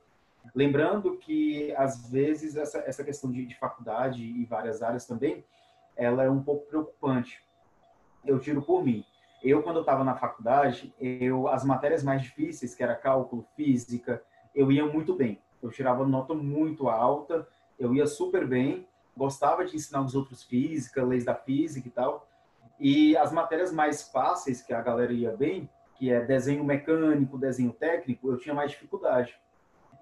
[0.55, 5.45] Lembrando que, às vezes, essa, essa questão de, de faculdade e várias áreas também,
[5.97, 7.43] ela é um pouco preocupante.
[8.25, 9.05] Eu tiro por mim.
[9.43, 14.23] Eu, quando eu estava na faculdade, eu as matérias mais difíceis, que era cálculo, física,
[14.55, 17.47] eu ia muito bem eu tirava nota muito alta,
[17.79, 22.29] eu ia super bem, gostava de ensinar os outros física, leis da física e tal.
[22.81, 25.71] E as matérias mais fáceis, que a galera ia bem,
[26.03, 29.39] que é desenho mecânico, desenho técnico, eu tinha mais dificuldade.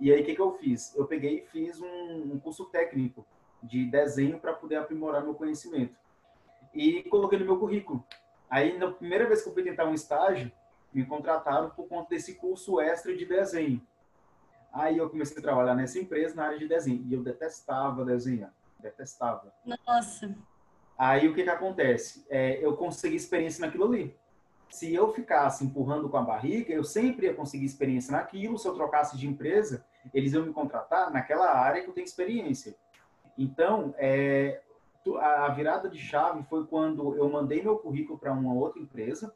[0.00, 0.96] E aí, o que, que eu fiz?
[0.96, 3.26] Eu peguei e fiz um, um curso técnico
[3.62, 5.94] de desenho para poder aprimorar meu conhecimento.
[6.72, 8.02] E coloquei no meu currículo.
[8.48, 10.50] Aí, na primeira vez que eu fui tentar um estágio,
[10.90, 13.86] me contrataram por conta desse curso extra de desenho.
[14.72, 17.04] Aí eu comecei a trabalhar nessa empresa na área de desenho.
[17.10, 18.54] E eu detestava desenhar.
[18.78, 19.52] Detestava.
[19.66, 20.34] Nossa.
[20.96, 22.24] Aí o que que acontece?
[22.30, 24.18] É, eu consegui experiência naquilo ali.
[24.70, 28.56] Se eu ficasse empurrando com a barriga, eu sempre ia conseguir experiência naquilo.
[28.56, 32.76] Se eu trocasse de empresa, eles iam me contratar naquela área que eu tenho experiência.
[33.36, 34.60] Então, é,
[35.18, 39.34] a virada de chave foi quando eu mandei meu currículo para uma outra empresa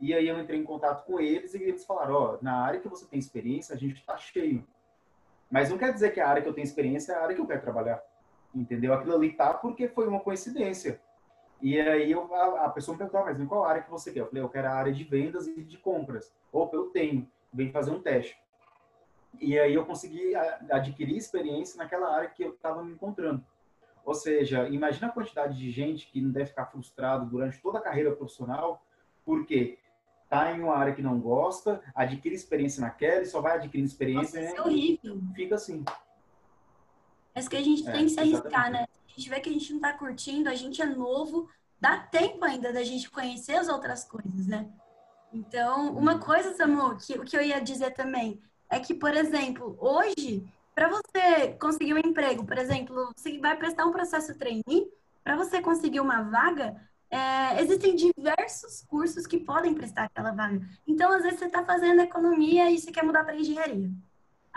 [0.00, 2.88] e aí eu entrei em contato com eles e eles falaram, ó, na área que
[2.88, 4.64] você tem experiência, a gente está cheio.
[5.50, 7.40] Mas não quer dizer que a área que eu tenho experiência é a área que
[7.40, 8.00] eu quero trabalhar.
[8.54, 8.94] Entendeu?
[8.94, 11.00] Aquilo ali tá porque foi uma coincidência.
[11.60, 14.12] E aí eu, a, a pessoa me perguntou, ah, mas em qual área que você
[14.12, 14.20] quer?
[14.20, 16.32] Eu falei, eu quero a área de vendas e de compras.
[16.52, 17.28] Opa, eu tenho.
[17.52, 18.36] Vem fazer um teste.
[19.40, 20.34] E aí eu consegui
[20.70, 23.44] adquirir experiência naquela área que eu estava me encontrando.
[24.04, 27.82] Ou seja, imagina a quantidade de gente que não deve ficar frustrado durante toda a
[27.82, 28.82] carreira profissional,
[29.24, 29.78] porque
[30.30, 34.40] tá em uma área que não gosta, adquire experiência naquela e só vai adquirir experiência.
[34.40, 35.20] Nossa, é horrível.
[35.34, 35.84] Fica assim.
[37.34, 38.86] Mas que a gente é, tem que se arriscar, né?
[39.18, 41.48] Gente vê que a gente não tá curtindo, a gente é novo,
[41.80, 44.70] dá tempo ainda da gente conhecer as outras coisas, né?
[45.32, 48.40] Então, uma coisa, Samu, que o que eu ia dizer também
[48.70, 53.86] é que, por exemplo, hoje, para você conseguir um emprego, por exemplo, você vai prestar
[53.86, 54.88] um processo trainee,
[55.24, 60.64] para você conseguir uma vaga, é, existem diversos cursos que podem prestar aquela vaga.
[60.86, 63.90] Então, às vezes, você está fazendo economia e você quer mudar para engenharia.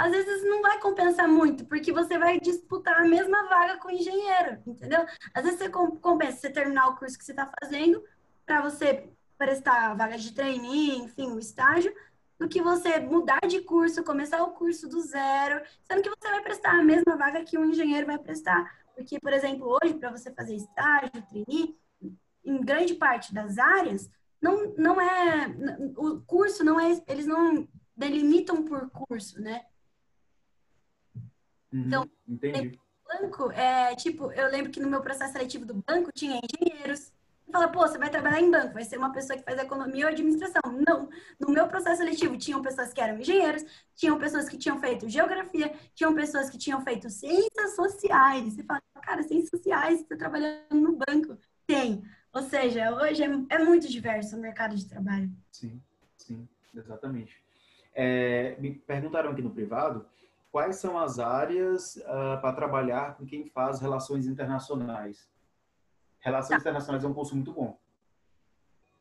[0.02, 3.91] Às vezes não vai compensar muito, porque você vai disputar a mesma vaga com o
[3.91, 5.06] engenheiro, entendeu?
[5.32, 8.04] Às vezes você compensa você terminar o curso que você está fazendo
[8.43, 11.93] para você prestar a vaga de trainee, enfim, o estágio,
[12.39, 16.41] do que você mudar de curso, começar o curso do zero, sendo que você vai
[16.41, 18.76] prestar a mesma vaga que um engenheiro vai prestar.
[18.95, 21.78] Porque, por exemplo, hoje, para você fazer estágio, trainee,
[22.43, 24.10] em grande parte das áreas,
[24.41, 25.45] não, não é.
[25.95, 26.99] O curso não é.
[27.08, 29.62] Eles não delimitam por curso, né?
[31.74, 32.80] Uhum, então, entendi.
[33.07, 37.11] banco, é, tipo, eu lembro que no meu processo seletivo do banco tinha engenheiros.
[37.51, 40.11] Fala, pô, você vai trabalhar em banco, vai ser uma pessoa que faz economia ou
[40.11, 40.61] administração.
[40.88, 41.09] Não.
[41.38, 45.74] No meu processo seletivo tinham pessoas que eram engenheiros, tinham pessoas que tinham feito geografia,
[45.93, 48.53] tinham pessoas que tinham feito ciências sociais.
[48.53, 51.38] Você fala, cara, ciências sociais, você tá trabalhando no banco.
[51.67, 52.01] Tem.
[52.34, 55.30] Ou seja, hoje é, é muito diverso o mercado de trabalho.
[55.51, 55.82] Sim,
[56.17, 57.36] sim, exatamente.
[57.93, 60.05] É, me perguntaram aqui no privado
[60.52, 65.30] quais são as áreas uh, para trabalhar com quem faz relações internacionais.
[66.20, 66.58] Relações tá.
[66.58, 67.80] internacionais é um curso muito bom.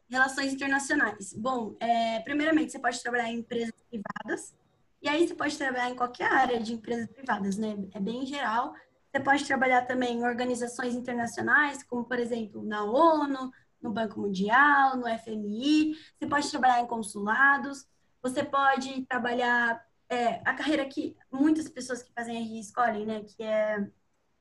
[0.09, 1.35] Relações internacionais.
[1.35, 4.55] Bom, é, primeiramente, você pode trabalhar em empresas privadas,
[5.03, 7.77] e aí você pode trabalhar em qualquer área de empresas privadas, né?
[7.95, 8.75] É bem geral.
[9.11, 14.97] Você pode trabalhar também em organizações internacionais, como, por exemplo, na ONU, no Banco Mundial,
[14.97, 15.97] no FMI.
[16.19, 17.87] Você pode trabalhar em consulados.
[18.23, 23.23] Você pode trabalhar é, a carreira que muitas pessoas que fazem RI escolhem, né?
[23.23, 23.87] Que é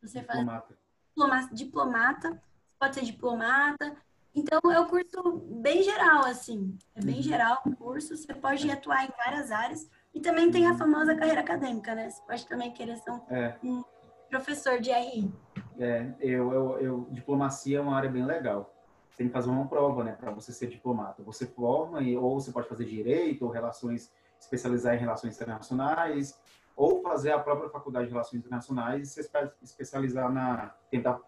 [0.01, 1.53] você faz diplomata.
[1.53, 2.43] diplomata.
[2.80, 3.95] Pode ser diplomata.
[4.34, 5.22] Então, é um curso
[5.61, 6.78] bem geral, assim.
[6.95, 7.22] É bem uhum.
[7.22, 8.17] geral o curso.
[8.17, 9.89] Você pode atuar em várias áreas.
[10.13, 12.09] E também tem a famosa carreira acadêmica, né?
[12.09, 13.57] Você pode também querer ser um, é.
[13.63, 13.84] um
[14.30, 15.32] professor de RI.
[15.78, 18.74] É, eu, eu, eu, diplomacia é uma área bem legal.
[19.09, 21.22] Você tem que fazer uma prova, né, para você ser diplomata.
[21.24, 26.40] Você forma, e, ou você pode fazer direito, ou relações, especializar em relações internacionais,
[26.76, 29.30] ou fazer a própria faculdade de relações internacionais e se
[29.62, 31.20] especializar na tentar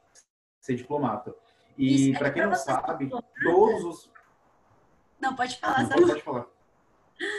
[0.59, 1.36] ser diplomata.
[1.78, 3.09] E para quem não sabe,
[3.43, 4.12] todos os
[5.20, 6.47] não pode falar, não, pode, pode falar.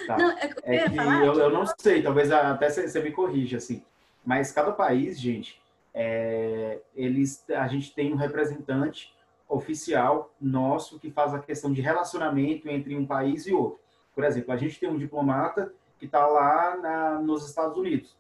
[0.07, 0.17] Tá.
[0.17, 3.85] Não, é, é que eu, eu, não sei, talvez até você me corrija, assim.
[4.25, 5.61] Mas cada país, gente,
[5.93, 9.13] é, eles, a gente tem um representante
[9.49, 13.82] oficial nosso que faz a questão de relacionamento entre um país e outro.
[14.15, 18.17] Por exemplo, a gente tem um diplomata que está lá na, nos Estados Unidos.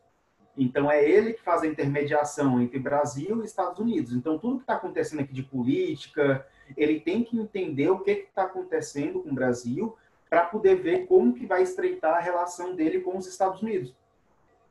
[0.57, 4.13] Então, é ele que faz a intermediação entre Brasil e Estados Unidos.
[4.13, 8.43] Então, tudo que está acontecendo aqui de política, ele tem que entender o que está
[8.43, 9.97] acontecendo com o Brasil
[10.29, 13.95] para poder ver como que vai estreitar a relação dele com os Estados Unidos.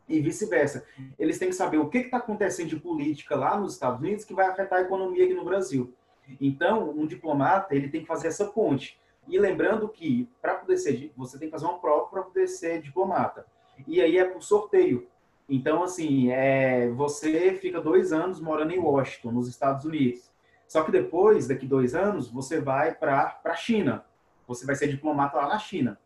[0.08, 0.86] E vice-versa.
[1.18, 4.34] Eles têm que saber o que está acontecendo de política lá nos Estados Unidos que
[4.34, 5.94] vai afetar a economia aqui no Brasil.
[6.40, 9.00] Então, um diplomata, ele tem que fazer essa ponte.
[9.32, 12.82] E lembrando que, para poder ser, você tem que fazer uma prova para poder ser
[12.82, 13.48] diplomata.
[13.88, 15.08] E aí é por sorteio.
[15.50, 20.30] Então, assim, é, você fica dois anos morando em Washington, nos Estados Unidos.
[20.68, 24.06] Só que depois, daqui dois anos, você vai para a China
[24.52, 25.98] você vai ser diplomata lá na China.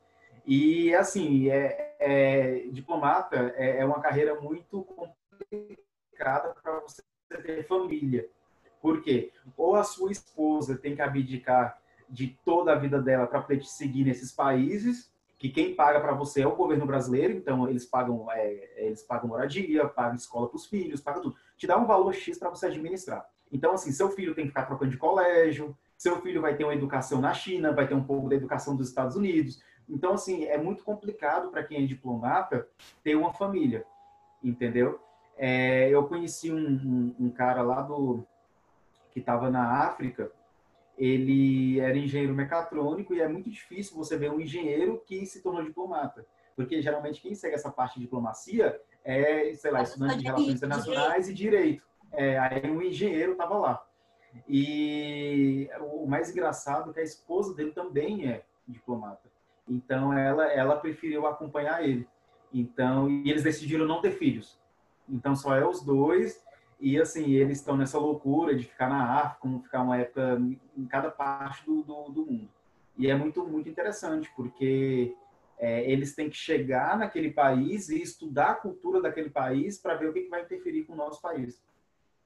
[0.46, 7.02] E, assim, é, é diplomata é, é uma carreira muito complicada para você
[7.44, 8.30] ter família.
[8.82, 9.32] Por quê?
[9.58, 13.70] Ou a sua esposa tem que abdicar de toda a vida dela para poder te
[13.70, 18.32] seguir nesses países, que quem paga para você é o governo brasileiro, então eles pagam,
[18.32, 21.36] é, eles pagam moradia, pagam escola para os filhos, pagam tudo.
[21.58, 23.28] Te dá um valor X para você administrar.
[23.52, 26.74] Então, assim, seu filho tem que ficar trocando de colégio, seu filho vai ter uma
[26.74, 29.62] educação na China, vai ter um pouco da educação dos Estados Unidos.
[29.88, 32.68] Então, assim, é muito complicado para quem é diplomata
[33.04, 33.86] ter uma família,
[34.44, 35.00] entendeu?
[35.38, 38.26] É, eu conheci um, um, um, cara lá do
[39.12, 40.32] que estava na África.
[40.98, 45.64] Ele era engenheiro mecatrônico e é muito difícil você ver um engenheiro que se tornou
[45.64, 46.26] diplomata,
[46.56, 51.30] porque geralmente quem segue essa parte de diplomacia é, sei lá, estudante de relações internacionais
[51.30, 51.84] e direito.
[52.12, 53.86] É, aí um engenheiro estava lá.
[54.50, 59.30] E o mais engraçado é que a esposa dele também é diplomata.
[59.70, 62.08] Então ela ela preferiu acompanhar ele.
[62.54, 64.60] Então e eles decidiram não ter filhos.
[65.08, 66.44] Então só é os dois
[66.80, 70.40] e assim eles estão nessa loucura de ficar na África, como ficar uma época
[70.78, 72.50] em cada parte do, do, do mundo.
[72.98, 75.14] E é muito muito interessante porque
[75.58, 80.10] é, eles têm que chegar naquele país e estudar a cultura daquele país para ver
[80.10, 81.62] o que, que vai interferir com o nosso país.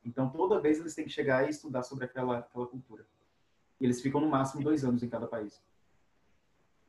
[0.03, 3.05] Então, toda vez eles têm que chegar e estudar sobre aquela, aquela cultura.
[3.79, 5.61] E eles ficam no máximo dois anos em cada país.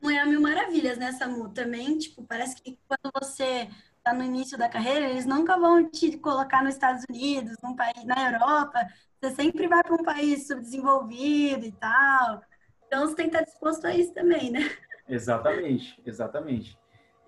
[0.01, 1.49] Não é a mil maravilhas, né, Samu?
[1.49, 3.69] Também, tipo, parece que quando você
[4.01, 8.03] está no início da carreira, eles nunca vão te colocar nos Estados Unidos, num país,
[8.03, 8.79] na Europa.
[9.21, 12.41] Você sempre vai para um país subdesenvolvido e tal.
[12.87, 14.69] Então, você tem que estar disposto a isso também, né?
[15.07, 16.77] Exatamente, exatamente.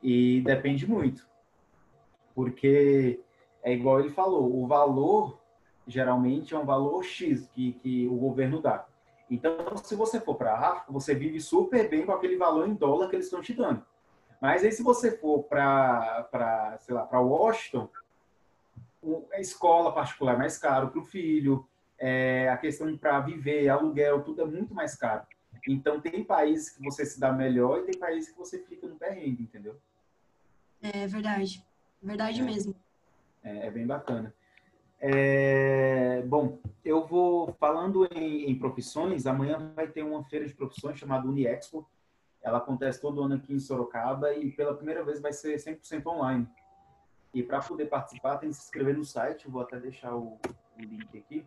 [0.01, 1.27] E depende muito.
[2.33, 3.19] Porque
[3.61, 5.39] é igual ele falou, o valor
[5.87, 8.85] geralmente é um valor X que, que o governo dá.
[9.29, 12.73] Então, se você for para a África, você vive super bem com aquele valor em
[12.73, 13.85] dólar que eles estão te dando.
[14.43, 17.87] Mas aí, se você for para, sei lá, para Washington,
[19.31, 21.65] a escola particular é mais caro para o filho,
[21.97, 25.25] é, a questão para viver, aluguel, tudo é muito mais caro.
[25.65, 28.97] Então, tem países que você se dá melhor e tem países que você fica no
[28.97, 29.77] perrengue, entendeu?
[30.81, 31.65] É verdade.
[32.01, 32.43] Verdade é.
[32.43, 32.75] mesmo.
[33.41, 34.35] É, é bem bacana.
[34.99, 39.25] É, bom, eu vou falando em, em, profissões.
[39.25, 41.87] Amanhã vai ter uma feira de profissões chamada Uniexpo.
[42.43, 46.47] Ela acontece todo ano aqui em Sorocaba e pela primeira vez vai ser 100% online.
[47.33, 49.49] E para poder participar, tem que se inscrever no site.
[49.49, 50.37] Vou até deixar o,
[50.77, 51.45] o link aqui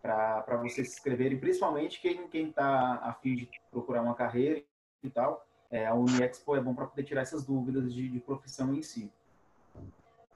[0.00, 1.32] para você se inscrever.
[1.32, 4.62] E principalmente quem está a fim de procurar uma carreira
[5.02, 5.44] e tal.
[5.70, 9.12] É, a Uniexpo é bom para poder tirar essas dúvidas de, de profissão em si.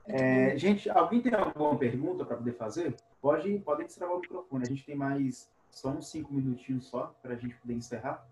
[0.04, 2.94] É, gente, alguém tem alguma pergunta para poder fazer?
[3.20, 4.64] Pode, pode destravar o microfone.
[4.64, 8.26] A gente tem mais só uns cinco minutinhos só para a gente poder encerrar.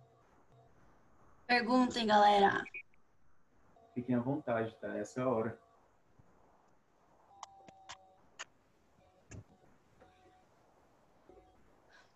[1.50, 2.62] Perguntem, galera.
[3.92, 4.96] Fiquem à vontade, tá?
[4.96, 5.60] Essa é a hora.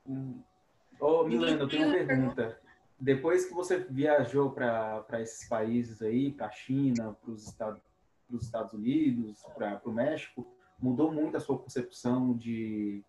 [0.07, 0.41] Hum.
[1.01, 2.63] Ô, Milena, eu tenho uma pergunta.
[2.97, 7.83] Depois que você viajou para esses países aí, para a China, para os Estados,
[8.41, 10.47] Estados Unidos, para o México,
[10.79, 13.05] mudou muito a sua concepção de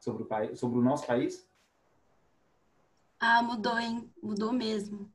[0.00, 1.48] sobre o, sobre o nosso país?
[3.20, 4.12] Ah, mudou, hein?
[4.20, 5.08] Mudou mesmo.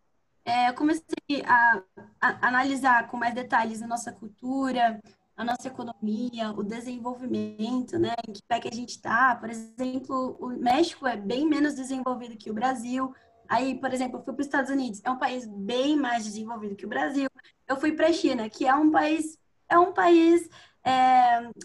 [0.45, 1.81] É, eu comecei a,
[2.21, 5.01] a, analisar com mais detalhes a nossa cultura,
[5.35, 8.13] a nossa economia, o desenvolvimento, né?
[8.27, 9.35] Em que pé que a gente está.
[9.35, 13.13] Por exemplo, o México é bem menos desenvolvido que o Brasil.
[13.49, 16.75] Aí, por exemplo, eu fui para os Estados Unidos, é um país bem mais desenvolvido
[16.75, 17.29] que o Brasil.
[17.67, 19.37] Eu fui para a China, que é um país,
[19.67, 20.47] é um país,
[20.83, 20.91] é...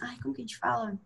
[0.03, 0.99] ai, como que a gente fala?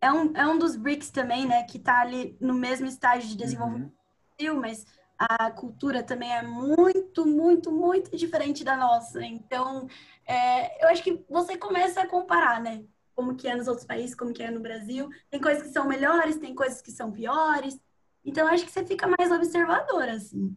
[0.00, 3.36] É um, é um dos BRICS também, né, que está ali no mesmo estágio de
[3.36, 3.94] desenvolvimento
[4.40, 4.60] uhum.
[4.60, 4.84] mas
[5.28, 9.24] a cultura também é muito, muito, muito diferente da nossa.
[9.24, 9.86] Então,
[10.26, 12.84] é, eu acho que você começa a comparar, né?
[13.14, 15.08] Como que é nos outros países, como que é no Brasil.
[15.30, 17.80] Tem coisas que são melhores, tem coisas que são piores.
[18.24, 20.56] Então, acho que você fica mais observador, assim.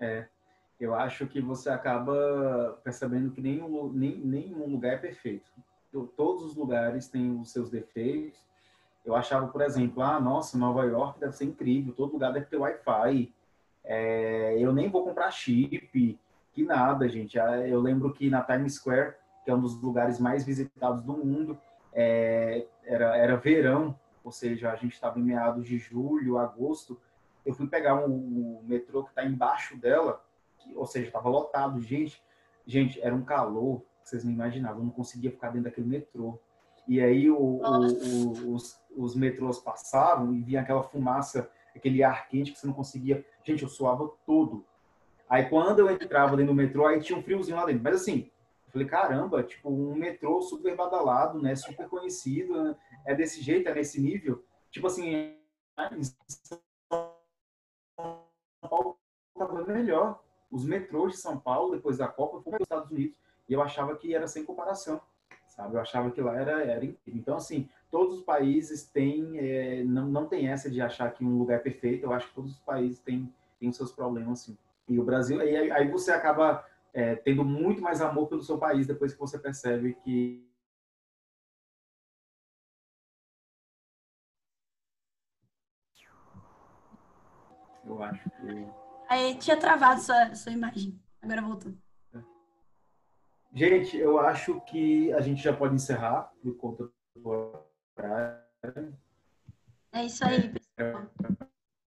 [0.00, 0.26] É,
[0.80, 5.50] eu acho que você acaba percebendo que nenhum, nem, nenhum lugar é perfeito.
[6.16, 8.38] Todos os lugares têm os seus defeitos.
[9.04, 12.56] Eu achava, por exemplo, ah, nossa, Nova York deve ser incrível, todo lugar deve ter
[12.56, 13.32] Wi-Fi
[13.88, 16.20] é, eu nem vou comprar chip,
[16.52, 17.40] que nada, gente.
[17.40, 21.14] Ah, eu lembro que na Times Square, que é um dos lugares mais visitados do
[21.14, 21.58] mundo,
[21.94, 27.00] é, era, era verão, ou seja, a gente estava em meados de julho, agosto.
[27.46, 30.22] Eu fui pegar um, um metrô que está embaixo dela,
[30.58, 32.22] que, ou seja, estava lotado, gente.
[32.66, 36.38] Gente, era um calor, vocês não imaginavam, eu não conseguia ficar dentro daquele metrô.
[36.86, 42.28] E aí o, o, o, os, os metrôs passavam e vinha aquela fumaça aquele ar
[42.28, 43.24] quente que você não conseguia.
[43.44, 44.64] Gente, eu suava todo.
[45.28, 47.82] Aí quando eu entrava dentro do metrô, aí tinha um friozinho lá dentro.
[47.82, 48.30] Mas assim,
[48.66, 51.54] eu falei, caramba, tipo, um metrô super badalado, né?
[51.56, 52.76] Super conhecido, né?
[53.04, 54.44] é desse jeito, é nesse nível.
[54.70, 55.34] Tipo assim,
[56.28, 56.60] São
[58.60, 58.98] Paulo
[59.34, 60.22] estava melhor.
[60.50, 63.16] Os metrôs de São Paulo, depois da Copa, foram para os Estados Unidos.
[63.48, 65.00] E eu achava que era sem comparação,
[65.46, 65.74] sabe?
[65.74, 67.20] Eu achava que lá era, era incrível.
[67.20, 71.38] Então, assim, todos os países têm, é, não, não tem essa de achar que um
[71.38, 74.56] lugar é perfeito, eu acho que todos os países têm, têm os seus problemas, sim.
[74.88, 78.86] E o Brasil, aí, aí você acaba é, tendo muito mais amor pelo seu país
[78.86, 80.46] depois que você percebe que
[87.84, 88.66] eu acho que
[89.08, 91.00] aí tinha travado sua, sua imagem.
[91.22, 91.72] Agora voltou.
[93.52, 97.67] Gente eu acho que a gente já pode encerrar por conta do
[99.92, 101.10] é isso aí, pessoal.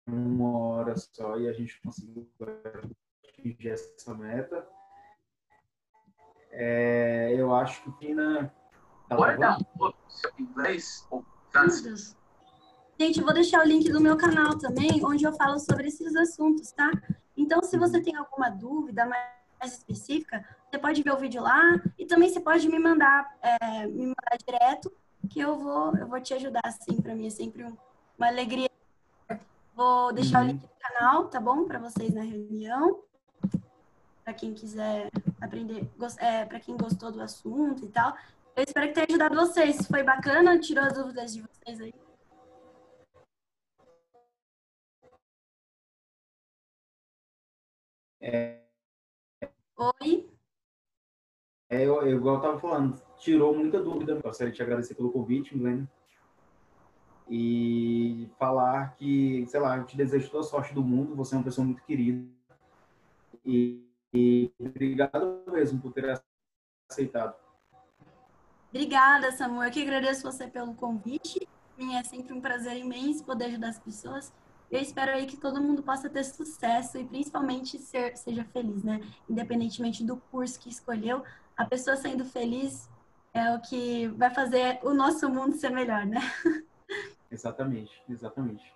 [0.06, 2.28] Uma hora só e a gente conseguiu
[3.28, 4.66] atingir essa meta.
[6.50, 8.52] É, eu acho que Pina.
[9.08, 9.58] Tá Guarda
[10.38, 11.24] inglês ou
[12.98, 16.14] Gente, eu vou deixar o link do meu canal também, onde eu falo sobre esses
[16.14, 16.90] assuntos, tá?
[17.36, 22.06] Então, se você tem alguma dúvida mais específica, você pode ver o vídeo lá e
[22.06, 24.92] também você pode me mandar, é, me mandar direto
[25.28, 27.76] que eu vou, eu vou te ajudar, assim, para mim é sempre um,
[28.16, 28.68] uma alegria.
[29.74, 30.44] Vou deixar uhum.
[30.44, 31.64] o link do canal, tá bom?
[31.64, 33.02] Para vocês na reunião.
[34.24, 35.10] Para quem quiser
[35.40, 38.14] aprender, é, para quem gostou do assunto e tal.
[38.56, 39.86] Eu espero que tenha ajudado vocês.
[39.86, 40.58] Foi bacana?
[40.58, 41.94] Tirou as dúvidas de vocês aí?
[48.20, 48.60] É...
[49.76, 50.28] Oi?
[51.70, 54.20] É, eu, eu, igual eu estava falando, tirou muita dúvida.
[54.20, 55.88] Gostaria de te agradecer pelo convite, Milene.
[57.28, 61.14] E falar que, sei lá, eu te desejo toda a sorte do mundo.
[61.14, 62.26] Você é uma pessoa muito querida.
[63.44, 66.20] E, e obrigado mesmo por ter
[66.90, 67.36] aceitado.
[68.70, 69.68] Obrigada, Samuel.
[69.68, 71.46] Eu que agradeço você pelo convite.
[71.96, 74.32] É sempre um prazer imenso poder ajudar as pessoas.
[74.70, 79.00] Eu espero aí que todo mundo possa ter sucesso e principalmente ser, seja feliz, né?
[79.28, 81.24] Independentemente do curso que escolheu,
[81.56, 82.88] a pessoa sendo feliz
[83.32, 86.20] é o que vai fazer o nosso mundo ser melhor, né?
[87.30, 88.72] Exatamente, exatamente.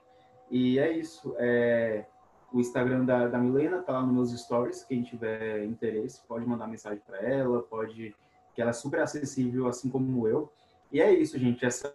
[0.50, 1.34] E é isso.
[1.38, 2.04] É,
[2.52, 4.84] o Instagram da, da Milena tá lá nos meus stories.
[4.84, 8.14] Quem tiver interesse pode mandar mensagem para ela, pode
[8.54, 10.52] que ela é super acessível, assim como eu.
[10.92, 11.66] E é isso, gente.
[11.66, 11.90] Essa,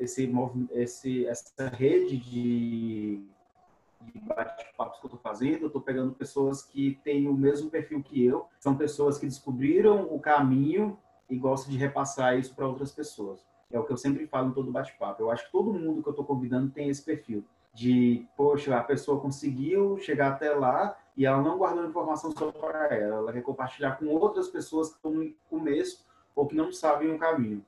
[0.00, 0.32] esse,
[0.72, 3.22] esse, essa rede de
[4.12, 8.02] de bate-papos que eu estou fazendo, eu estou pegando pessoas que têm o mesmo perfil
[8.02, 10.98] que eu, são pessoas que descobriram o caminho
[11.28, 13.44] e gostam de repassar isso para outras pessoas.
[13.70, 15.22] É o que eu sempre falo em todo bate-papo.
[15.22, 18.84] Eu acho que todo mundo que eu estou convidando tem esse perfil de, poxa, a
[18.84, 23.42] pessoa conseguiu chegar até lá e ela não guardou informação só para ela, ela quer
[23.42, 26.04] compartilhar com outras pessoas que estão no começo
[26.36, 27.64] ou que não sabem o caminho.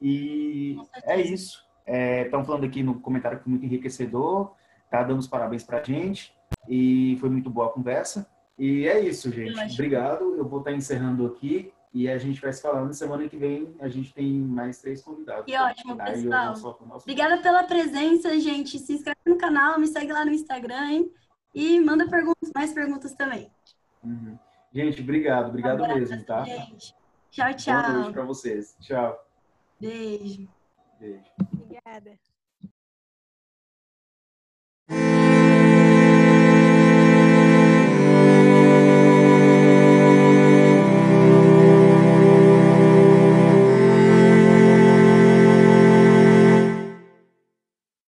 [0.00, 1.64] E é isso.
[1.86, 4.52] Estão falando aqui no comentário que foi muito enriquecedor,
[4.90, 6.34] tá dando os parabéns pra gente
[6.68, 8.28] e foi muito boa a conversa.
[8.58, 9.72] E é isso, gente.
[9.72, 10.34] Obrigado.
[10.36, 12.92] Eu vou estar encerrando aqui e a gente vai se falando.
[12.92, 15.46] Semana que vem a gente tem mais três convidados.
[15.46, 16.78] Que ótimo, eu pessoal.
[17.00, 18.78] Obrigada pela presença, gente.
[18.78, 21.12] Se inscreve no canal, me segue lá no Instagram, hein?
[21.54, 23.50] E manda perguntas, mais perguntas também.
[24.04, 24.38] Uhum.
[24.70, 25.48] Gente, obrigado.
[25.48, 26.44] Obrigado Um mesmo, tá?
[26.44, 26.94] Gente.
[27.30, 28.12] Tchau, Boa noite tchau.
[28.12, 28.76] pra vocês.
[28.78, 29.26] Tchau.
[29.80, 30.46] Beijo.
[31.00, 31.24] Beijo.
[31.50, 32.35] Obrigada.